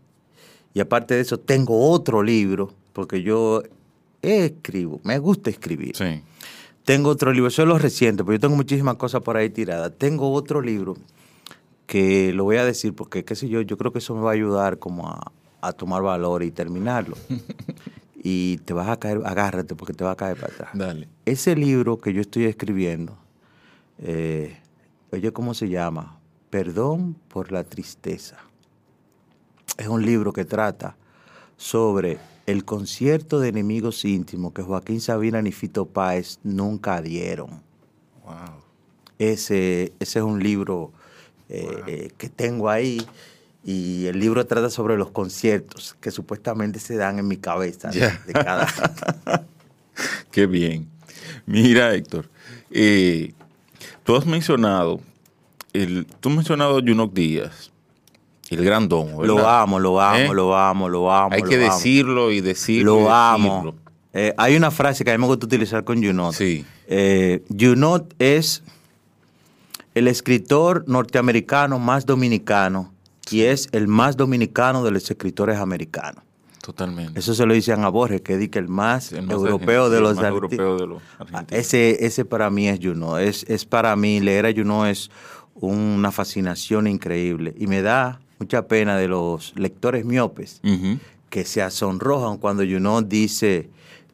[0.75, 3.63] y aparte de eso tengo otro libro, porque yo
[4.21, 5.97] escribo, me gusta escribir.
[5.97, 6.23] Sí.
[6.85, 9.93] Tengo otro libro, eso es lo reciente, porque yo tengo muchísimas cosas por ahí tiradas.
[9.97, 10.97] Tengo otro libro
[11.87, 14.31] que lo voy a decir porque, qué sé yo, yo creo que eso me va
[14.31, 15.33] a ayudar como a,
[15.63, 17.17] a tomar valor y terminarlo.
[18.23, 20.71] y te vas a caer, agárrate porque te va a caer para atrás.
[20.75, 21.09] Dale.
[21.25, 23.17] Ese libro que yo estoy escribiendo,
[23.99, 24.59] eh,
[25.13, 26.19] oye, ¿cómo se llama?
[26.51, 28.39] Perdón por la tristeza.
[29.79, 30.97] Es un libro que trata
[31.57, 37.63] sobre el concierto de enemigos íntimos que Joaquín Sabina y Fito Páez nunca dieron.
[38.25, 38.35] Wow.
[39.19, 40.93] Ese, ese es un libro
[41.49, 43.01] eh, eh, que tengo ahí
[43.65, 48.33] y el libro trata sobre los conciertos que supuestamente se dan en mi cabeza de-
[48.33, 48.67] cada...
[50.31, 50.89] Qué bien.
[51.47, 52.29] Mira, Héctor,
[52.71, 53.33] eh,
[54.03, 55.01] tú has mencionado,
[55.73, 57.71] el, tú has mencionado a Junok Díaz,
[58.51, 59.35] el gran domo, ¿verdad?
[59.37, 60.35] Lo amo, lo amo, ¿Eh?
[60.35, 61.35] lo amo, lo amo.
[61.35, 61.75] Hay lo que amo.
[61.75, 62.99] decirlo y decirlo.
[62.99, 63.49] y Lo amo.
[63.55, 63.75] decirlo.
[64.13, 66.35] Eh, hay una frase que a mí me gusta utilizar con Junot.
[66.35, 66.65] Sí.
[66.87, 68.63] Eh, Junot es
[69.95, 72.93] el escritor norteamericano más dominicano
[73.31, 76.23] y es el más dominicano de los escritores americanos.
[76.63, 77.19] Totalmente.
[77.21, 80.01] Eso se lo dicen a Borges, que dice que el más El más europeo de
[80.01, 81.61] los el más arti- europeo de los argentinos.
[81.61, 83.19] Ese, ese para mí es Juno.
[83.19, 85.11] Es, es para mí, leer a Juno es
[85.55, 87.55] una fascinación increíble.
[87.59, 90.61] Y me da mucha pena de los lectores miopes
[91.31, 93.69] que se sonrojan cuando Juno dice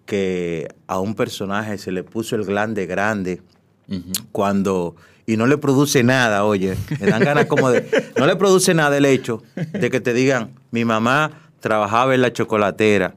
[0.06, 3.42] que a un personaje se le puso el glande grande
[4.32, 4.96] cuando
[5.26, 8.96] y no le produce nada, oye, me dan ganas como de no le produce nada
[8.96, 9.42] el hecho
[9.72, 13.14] de que te digan, mi mamá trabajaba en la chocolatera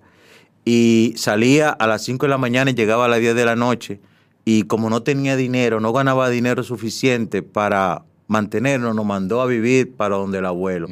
[0.65, 3.55] y salía a las 5 de la mañana y llegaba a las 10 de la
[3.55, 3.99] noche
[4.45, 9.93] y como no tenía dinero, no ganaba dinero suficiente para mantenernos, nos mandó a vivir
[9.95, 10.87] para donde el abuelo.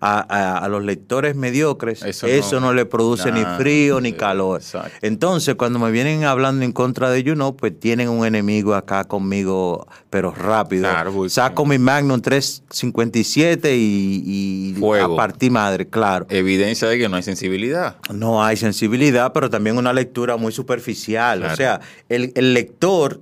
[0.00, 4.10] a, a- a los lectores mediocres Eso eso, no- no, le produce ni frío ni
[4.10, 4.60] eh, calor.
[4.60, 4.90] exacto.
[5.02, 9.86] Entonces, cuando me vienen hablando en contra de Juno, pues tienen un enemigo acá conmigo,
[10.10, 10.82] pero rápido.
[10.84, 15.14] Claro, Saco mi Magnum 357 y, y Fuego.
[15.14, 16.26] a partir madre, claro.
[16.30, 17.96] Evidencia de que no hay sensibilidad.
[18.14, 21.38] No hay sensibilidad, pero también una lectura muy superficial.
[21.40, 21.52] Claro.
[21.54, 23.20] O sea, el, el lector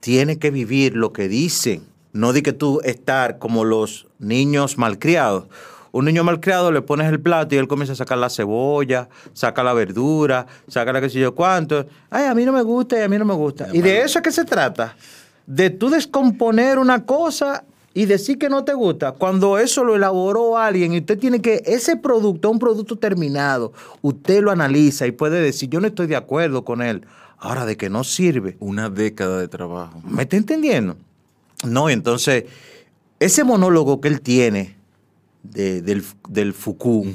[0.00, 1.80] tiene que vivir lo que dice.
[2.14, 5.48] No di que tú estar como los niños malcriados.
[5.90, 9.64] Un niño malcriado le pones el plato y él comienza a sacar la cebolla, saca
[9.64, 11.86] la verdura, saca la qué sé yo cuánto.
[12.10, 13.66] Ay, a mí no me gusta y a mí no me gusta.
[13.72, 14.96] ¿Y de eso es que se trata?
[15.44, 20.56] De tú descomponer una cosa y decir que no te gusta, cuando eso lo elaboró
[20.56, 25.40] alguien y usted tiene que, ese producto, un producto terminado, usted lo analiza y puede
[25.40, 27.06] decir, yo no estoy de acuerdo con él.
[27.38, 30.00] Ahora, de que no sirve, Una década de trabajo.
[30.04, 30.96] ¿me está entendiendo?
[31.64, 32.44] No, y entonces,
[33.20, 34.76] ese monólogo que él tiene
[35.42, 37.08] de- del, del Foucault,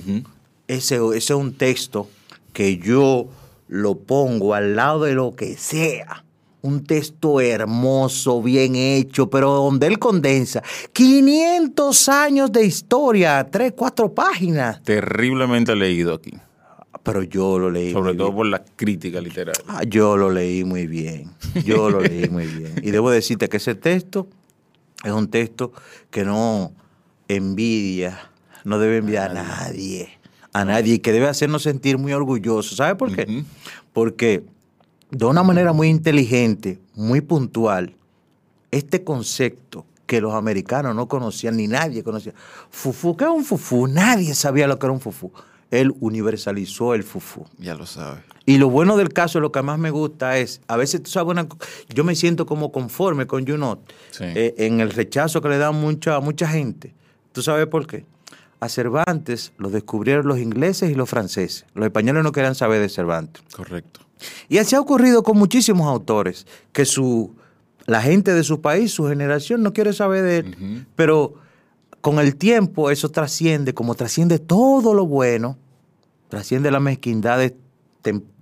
[0.68, 2.10] ese, ese es un texto
[2.54, 3.28] que yo
[3.68, 6.26] lo pongo al lado de lo que sea
[6.62, 14.14] un texto hermoso, bien hecho, pero donde él condensa 500 años de historia, tres, cuatro
[14.14, 14.84] páginas.
[14.84, 16.32] Terriblemente leído aquí.
[17.04, 17.94] Pero yo lo leí.
[17.94, 18.36] Sobre muy todo bien.
[18.36, 19.64] por la crítica literaria.
[19.70, 21.32] Ah, yo lo leí muy bien.
[21.66, 22.74] Yo lo leí muy bien.
[22.84, 24.28] Y debo decirte que ese texto
[25.04, 25.72] es un texto
[26.10, 26.74] que no
[27.28, 28.32] envidia,
[28.64, 30.10] no debe envidiar a nadie.
[30.52, 32.78] A nadie, y que debe hacernos sentir muy orgullosos.
[32.78, 33.44] ¿Sabe por qué?
[33.94, 34.44] Porque
[35.12, 37.96] de una manera muy inteligente, muy puntual,
[38.72, 42.34] este concepto que los americanos no conocían, ni nadie conocía.
[42.72, 43.88] Fufú, ¿qué es un fufú?
[43.88, 45.32] Nadie sabía lo que era un fufú.
[45.70, 47.46] Él universalizó el fufú.
[47.60, 48.24] Ya lo sabes.
[48.50, 51.30] Y lo bueno del caso, lo que más me gusta es, a veces tú sabes,
[51.30, 51.48] una
[51.94, 53.80] yo me siento como conforme con Junot
[54.10, 54.24] Sí.
[54.26, 56.96] eh, en el rechazo que le dan mucha, a mucha gente.
[57.32, 58.06] ¿Tú sabes por qué?
[58.60, 61.66] A Cervantes lo descubrieron los ingleses y los franceses.
[61.76, 63.44] Los españoles no querían saber de Cervantes.
[63.56, 64.00] Correcto.
[64.50, 67.36] Y así ha ocurrido con muchísimos autores, que su,
[67.86, 70.86] la gente de su país, su generación, no quiere saber de él.
[70.96, 71.36] Pero
[72.02, 75.56] con el tiempo eso trasciende, como trasciende todo lo bueno,
[76.30, 77.54] trasciende las mezquindades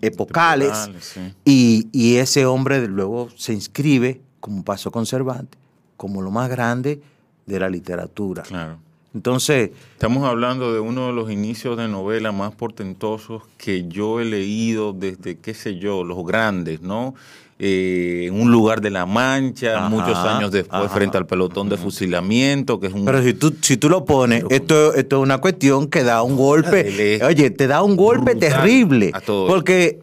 [0.02, 1.34] epocales, sí.
[1.46, 5.60] y, y ese hombre luego se inscribe, como pasó con Cervantes,
[5.96, 7.02] como lo más grande
[7.46, 8.44] de la literatura.
[8.44, 8.80] Claro.
[9.14, 14.26] Entonces, Estamos hablando de uno de los inicios de novela más portentosos que yo he
[14.26, 17.16] leído desde, qué sé yo, los grandes, ¿no?
[17.60, 20.94] Eh, en un lugar de la Mancha, Ajá, muchos años después, ajá.
[20.94, 23.04] frente al pelotón de fusilamiento, que es un...
[23.06, 26.36] Pero si tú, si tú lo pones, esto, esto es una cuestión que da un
[26.38, 27.20] golpe.
[27.26, 29.10] Oye, te da un golpe terrible.
[29.14, 29.48] a todo.
[29.48, 30.00] Porque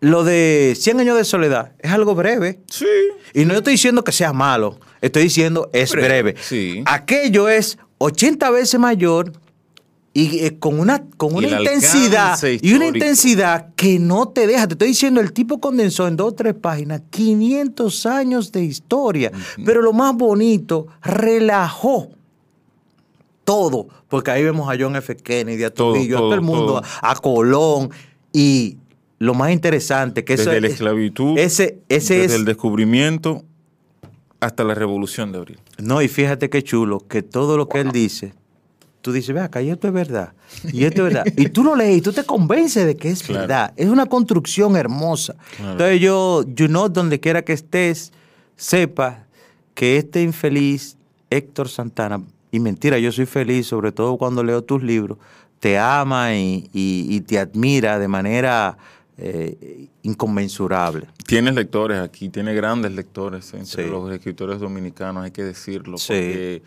[0.00, 2.58] lo de 100 años de soledad es algo breve.
[2.68, 2.86] Sí.
[3.34, 6.34] Y no estoy diciendo que sea malo, estoy diciendo es Breve, breve.
[6.40, 6.82] sí.
[6.86, 9.32] Aquello es 80 veces mayor
[10.12, 14.66] y eh, con una, con una intensidad y una intensidad que no te deja.
[14.66, 19.30] Te estoy diciendo, el tipo condensó en dos o tres páginas 500 años de historia.
[19.64, 22.08] Pero lo más bonito, relajó
[23.44, 25.16] todo, porque ahí vemos a John F.
[25.16, 27.90] Kennedy, a Todo, Trujillo, a todo el mundo, a, a Colón
[28.32, 28.76] y
[29.18, 33.44] lo más interesante que eso Desde la es- esclavitud, ese, ese desde es el descubrimiento
[34.40, 35.58] hasta la revolución de abril.
[35.78, 38.32] no, y fíjate qué chulo, que todo lo que él dice,
[39.00, 40.32] tú dices, ve acá, y esto es verdad,
[40.72, 41.32] y esto es verdad.
[41.36, 43.40] Y tú lo lees y tú te convences de que es Claro.
[43.40, 43.72] verdad.
[43.76, 45.34] Es una construcción hermosa.
[45.56, 45.72] Claro.
[45.72, 48.12] Entonces yo, you know, donde quiera que estés,
[48.56, 49.24] sepa
[49.74, 50.96] que este infeliz
[51.30, 52.20] Héctor Santana,
[52.52, 55.18] y mentira, yo soy feliz, sobre todo cuando leo tus libros,
[55.60, 58.76] te ama y, y- y te admira de manera
[59.22, 61.06] eh, inconmensurable.
[61.26, 63.90] Tienes lectores aquí, tiene grandes lectores entre Sí.
[63.90, 65.98] los escritores dominicanos, hay que decirlo.
[65.98, 66.06] Sí.
[66.08, 66.62] Porque,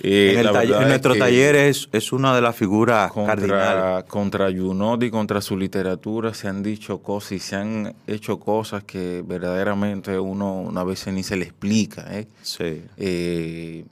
[0.00, 3.42] eh, en, es nuestro que taller es, es una de las figuras cardinales.
[3.48, 8.38] contra, contra Junot y contra su literatura se han dicho cosas y se han hecho
[8.40, 12.06] cosas que verdaderamente uno una vez ni se le explica.
[12.10, 12.26] ¿eh?
[12.42, 12.82] Sí.
[12.96, 13.84] Eh,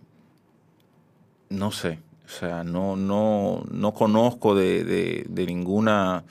[1.48, 6.24] no sé, o sea, no, no, no conozco de, de- de ninguna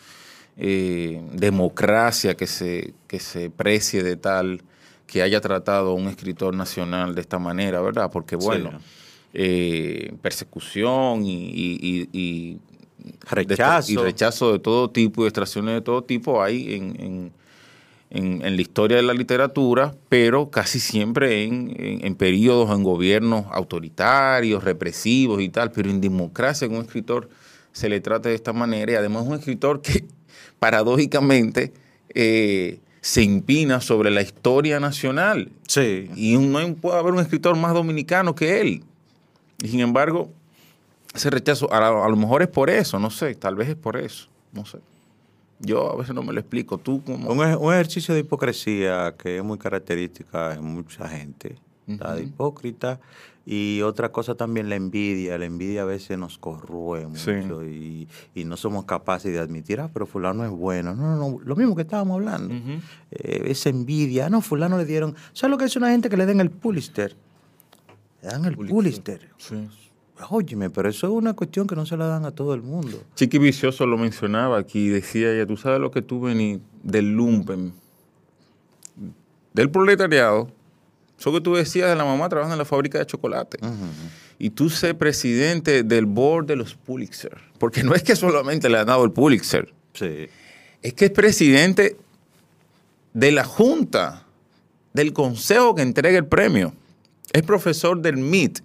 [0.58, 4.62] eh, democracia que se, que se precie de tal
[5.08, 8.10] que haya tratado a un escritor nacional de esta manera, ¿verdad?
[8.12, 8.78] Porque bueno, Sí.
[9.34, 12.60] Eh, persecución y, y- y- y-
[13.30, 13.92] Rechazo.
[13.92, 17.32] y rechazo de todo tipo y extracciones de todo tipo hay en, en-
[18.12, 23.46] en- en la historia de la literatura, pero casi siempre en, en, periodos, en gobiernos
[23.52, 27.30] autoritarios, represivos y tal, pero en democracia que un escritor
[27.72, 30.06] se le trata de esta manera y además un escritor que
[30.60, 31.72] paradójicamente
[32.14, 36.10] eh, se impina sobre la historia nacional Sí.
[36.16, 38.84] y no puede haber un escritor más dominicano que él.
[39.62, 40.30] Y sin embargo,
[41.14, 43.76] ese rechazo, a, lo- a lo mejor es por eso, no sé, tal vez es
[43.76, 44.80] por eso, no sé.
[45.62, 46.78] Yo a veces no me lo explico.
[46.78, 47.30] Tú como...
[47.30, 51.58] Un, ej- un ejercicio de hipocresía que es muy característica en mucha gente.
[51.86, 53.00] La de hipócrita.
[53.46, 55.38] Y otra cosa también la envidia.
[55.38, 57.32] La envidia a veces nos corroe Sí.
[57.32, 60.94] mucho y, y no somos capaces de admitir, ah, pero fulano es bueno.
[60.96, 61.40] No, no, no.
[61.44, 62.54] Lo mismo que estábamos hablando.
[63.12, 64.30] Eh, esa envidia.
[64.30, 65.16] No, fulano le dieron.
[65.34, 67.18] ¿Sabes lo que es una gente que le den el Pulitzer?
[68.22, 69.30] Le dan el Pulitzer.
[69.38, 69.68] Sí.
[70.30, 73.02] Óyeme, pero eso es una cuestión que no se la dan a todo el mundo.
[73.16, 77.74] Chiqui Vicioso lo mencionaba aquí, decía ella, tú sabes lo que tú vení del lumpen,
[79.54, 80.50] del proletariado,
[81.18, 83.60] eso que tú decías de la mamá trabajando en la fábrica de chocolate.
[84.38, 88.78] Y tú ser presidente del board de los Pulitzer, porque no es que solamente le
[88.78, 90.28] han dado el Pulitzer, Sí.
[90.82, 91.98] es que es presidente
[93.14, 94.26] de la junta,
[94.94, 96.74] del consejo que entrega el premio.
[97.34, 98.60] Es profesor del MIT.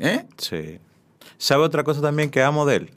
[0.00, 0.26] ¿Eh?
[0.38, 0.78] Sí.
[1.36, 2.90] ¿Sabe otra cosa también que amo de él?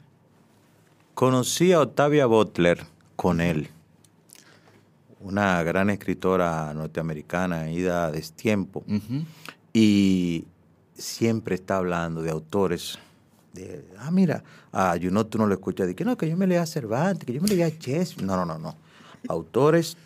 [1.14, 2.84] Conocí a Octavia Butler
[3.16, 3.68] con él.
[5.20, 9.24] una gran escritora norteamericana, Ida Destiempo, Ujú.
[9.72, 10.44] y
[10.98, 12.98] siempre está hablando de autores.
[13.52, 14.42] De, ah, mira,
[14.72, 17.24] a Junot tú no lo escuchas, de que no, que yo me lea a Cervantes,
[17.24, 18.26] que yo me lea a Shakespeare.
[18.26, 18.74] No, no, no, no.
[19.28, 19.96] Autores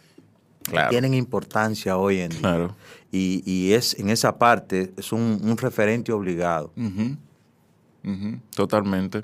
[0.69, 0.91] Claro.
[0.91, 2.41] tienen importancia hoy en día.
[2.41, 2.75] Claro.
[3.12, 6.73] Y, y es en esa parte, es un, un referente obligado.
[8.55, 9.23] Totalmente.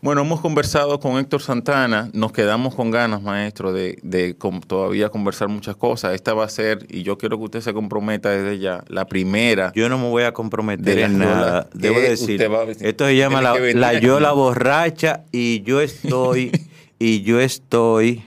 [0.00, 5.08] Bueno, hemos conversado con Héctor Santana, nos quedamos con ganas, maestro, de, de con- todavía
[5.08, 6.14] conversar muchas cosas.
[6.14, 9.72] Esta va a ser, y yo quiero que usted se comprometa desde ya, la primera.
[9.74, 11.68] Yo no me voy a comprometer en nada.
[11.74, 16.52] Debo decir, a- esto se llama la, la yola borracha y yo estoy,
[17.00, 18.22] y yo estoy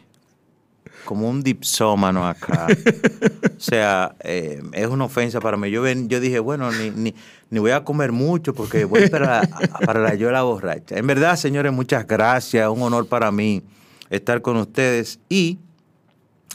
[1.12, 2.68] como un dipsómano acá.
[2.70, 5.70] o sea, eh, es una ofensa para mí.
[5.70, 7.14] Yo, ven, yo dije, bueno, ni, ni,
[7.50, 9.42] ni voy a comer mucho porque voy para,
[9.86, 10.98] para la yola borracha.
[10.98, 12.70] En verdad, señores, muchas gracias.
[12.70, 13.62] Un honor para mí
[14.10, 15.60] estar con ustedes y...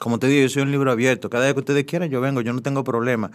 [0.01, 1.29] Como te digo, yo soy un libro abierto.
[1.29, 3.31] Cada vez que ustedes quieran, yo vengo, yo no tengo problema.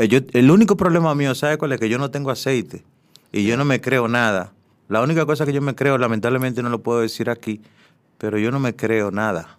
[0.00, 1.78] Eh, el único problema mío, ¿sabe cuál es?
[1.78, 2.82] Que yo no tengo aceite
[3.30, 4.52] y yo no me creo nada.
[4.88, 7.60] La única cosa que yo me creo, lamentablemente no lo puedo decir aquí,
[8.18, 9.56] pero yo no me creo nada.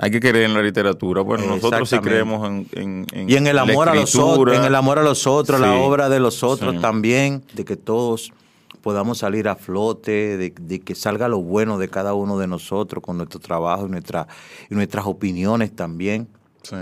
[0.00, 1.22] Hay que creer en la literatura.
[1.22, 4.56] Bueno, nosotros sí creemos en, en- en Y en el la amor a los otros,
[4.56, 6.80] en el amor a los otros, la obra de los otros Sí.
[6.80, 8.32] también, de que todos
[8.80, 13.02] podamos salir a flote, de, de que salga lo bueno de cada uno de nosotros
[13.02, 14.28] con nuestro trabajo y, nuestra,
[14.70, 16.28] y nuestras opiniones también.
[16.62, 16.76] Sí.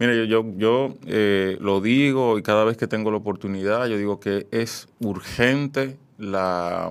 [0.00, 3.96] Mire, yo, yo, yo eh, lo digo y cada vez que tengo la oportunidad, yo
[3.96, 6.90] digo que es urgente la,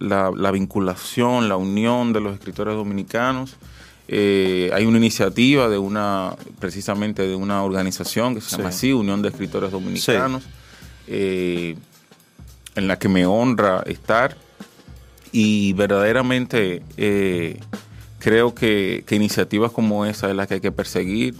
[0.00, 3.56] la, la vinculación, la unión de los escritores dominicanos.
[4.14, 8.76] Eh, hay una iniciativa de una, precisamente de una organización que se llama Sí.
[8.76, 10.42] así, Unión de Escritores Dominicanos,
[11.06, 11.76] eh,
[12.74, 14.36] en la que me honra estar
[15.32, 17.58] y verdaderamente eh,
[18.18, 21.34] creo que, que iniciativas como esa es la que hay que perseguir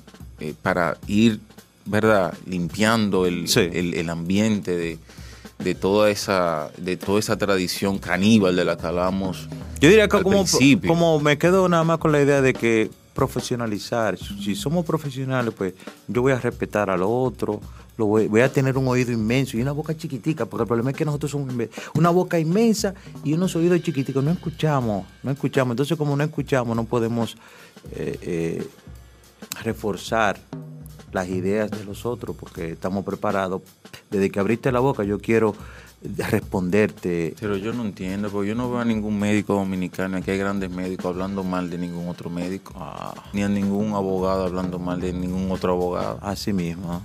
[0.62, 1.40] para ir,
[1.84, 3.68] ¿verdad?, limpiando el, Sí.
[3.70, 4.98] el- el ambiente de,
[5.62, 9.48] de toda esa de toda esa tradición caníbal de la que hablamos.
[9.80, 10.88] Yo diría que al como, principio.
[10.88, 15.74] como me quedo nada más con la idea de que profesionalizar, si somos profesionales, pues
[16.08, 17.60] yo voy a respetar al otro,
[17.96, 20.90] lo voy, voy a tener un oído inmenso y una boca chiquitica, porque el problema
[20.90, 21.54] es que nosotros somos
[21.94, 25.72] una boca inmensa y unos oídos chiquiticos, no escuchamos, no escuchamos.
[25.72, 27.36] Entonces como no escuchamos, no podemos
[27.92, 28.66] eh, eh,
[29.62, 30.38] reforzar
[31.12, 33.62] las ideas de los otros, porque estamos preparados.
[34.10, 35.54] Desde que abriste la boca, yo quiero
[36.30, 37.34] responderte.
[37.40, 40.70] Pero yo no entiendo, porque yo no veo a ningún médico dominicano, aquí hay grandes
[40.70, 45.12] médicos hablando mal de ningún otro médico, Ah, ni a ningún abogado hablando mal de
[45.12, 46.18] ningún otro abogado.
[46.22, 47.02] así mismo.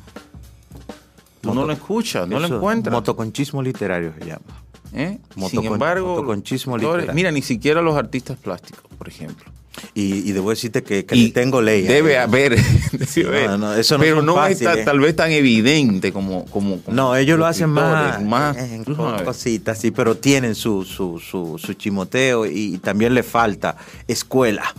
[1.41, 2.91] Tú no lo escuchas, no lo encuentras.
[2.93, 4.63] Motoconchismo literario se llama.
[4.93, 5.19] ¿Eh?
[5.35, 7.13] Moto Sin embargo, motoconchismo literario.
[7.13, 9.45] mira, ni siquiera los artistas plásticos, por ejemplo.
[9.93, 11.83] Y, y debo decirte que, que Y le tengo ley.
[11.83, 12.23] Debe ahí.
[12.23, 12.57] haber,
[13.07, 13.59] Sí, debe no, haber.
[13.59, 17.15] no, eso no pero no es ta- tal vez tan evidente como, como, como No,
[17.15, 18.81] ellos lo hacen más, más eh,
[19.23, 23.75] cositas, sí, pero tienen su, su, su, su chimoteo y, y también le falta
[24.07, 24.73] escuela.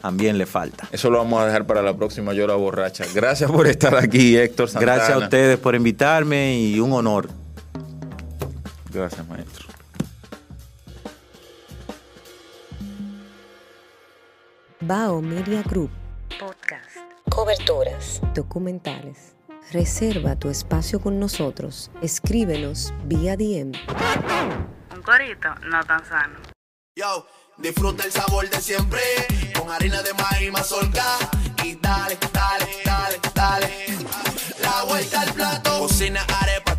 [0.00, 0.86] También le falta.
[0.92, 3.06] Eso lo vamos a dejar para la próxima Llora Borracha.
[3.14, 4.96] Gracias por estar aquí, Héctor Santana.
[4.96, 7.30] Gracias a ustedes por invitarme y un honor.
[8.92, 9.63] Gracias, maestro.
[14.86, 15.90] Bao Media Group.
[16.38, 16.98] Podcast.
[17.30, 18.20] Coberturas.
[18.34, 19.34] Documentales.
[19.72, 21.90] Reserva tu espacio con nosotros.
[22.02, 23.72] Escríbenos vía DM.
[24.94, 26.38] Un corito no tan sano.
[26.94, 27.26] Yo,
[27.56, 29.00] disfruta el sabor de siempre
[29.58, 31.16] con harina de maíz mazorca
[31.64, 33.86] y dale, dale, dale, dale.
[34.60, 35.78] La vuelta al plato.
[35.78, 36.26] Cocina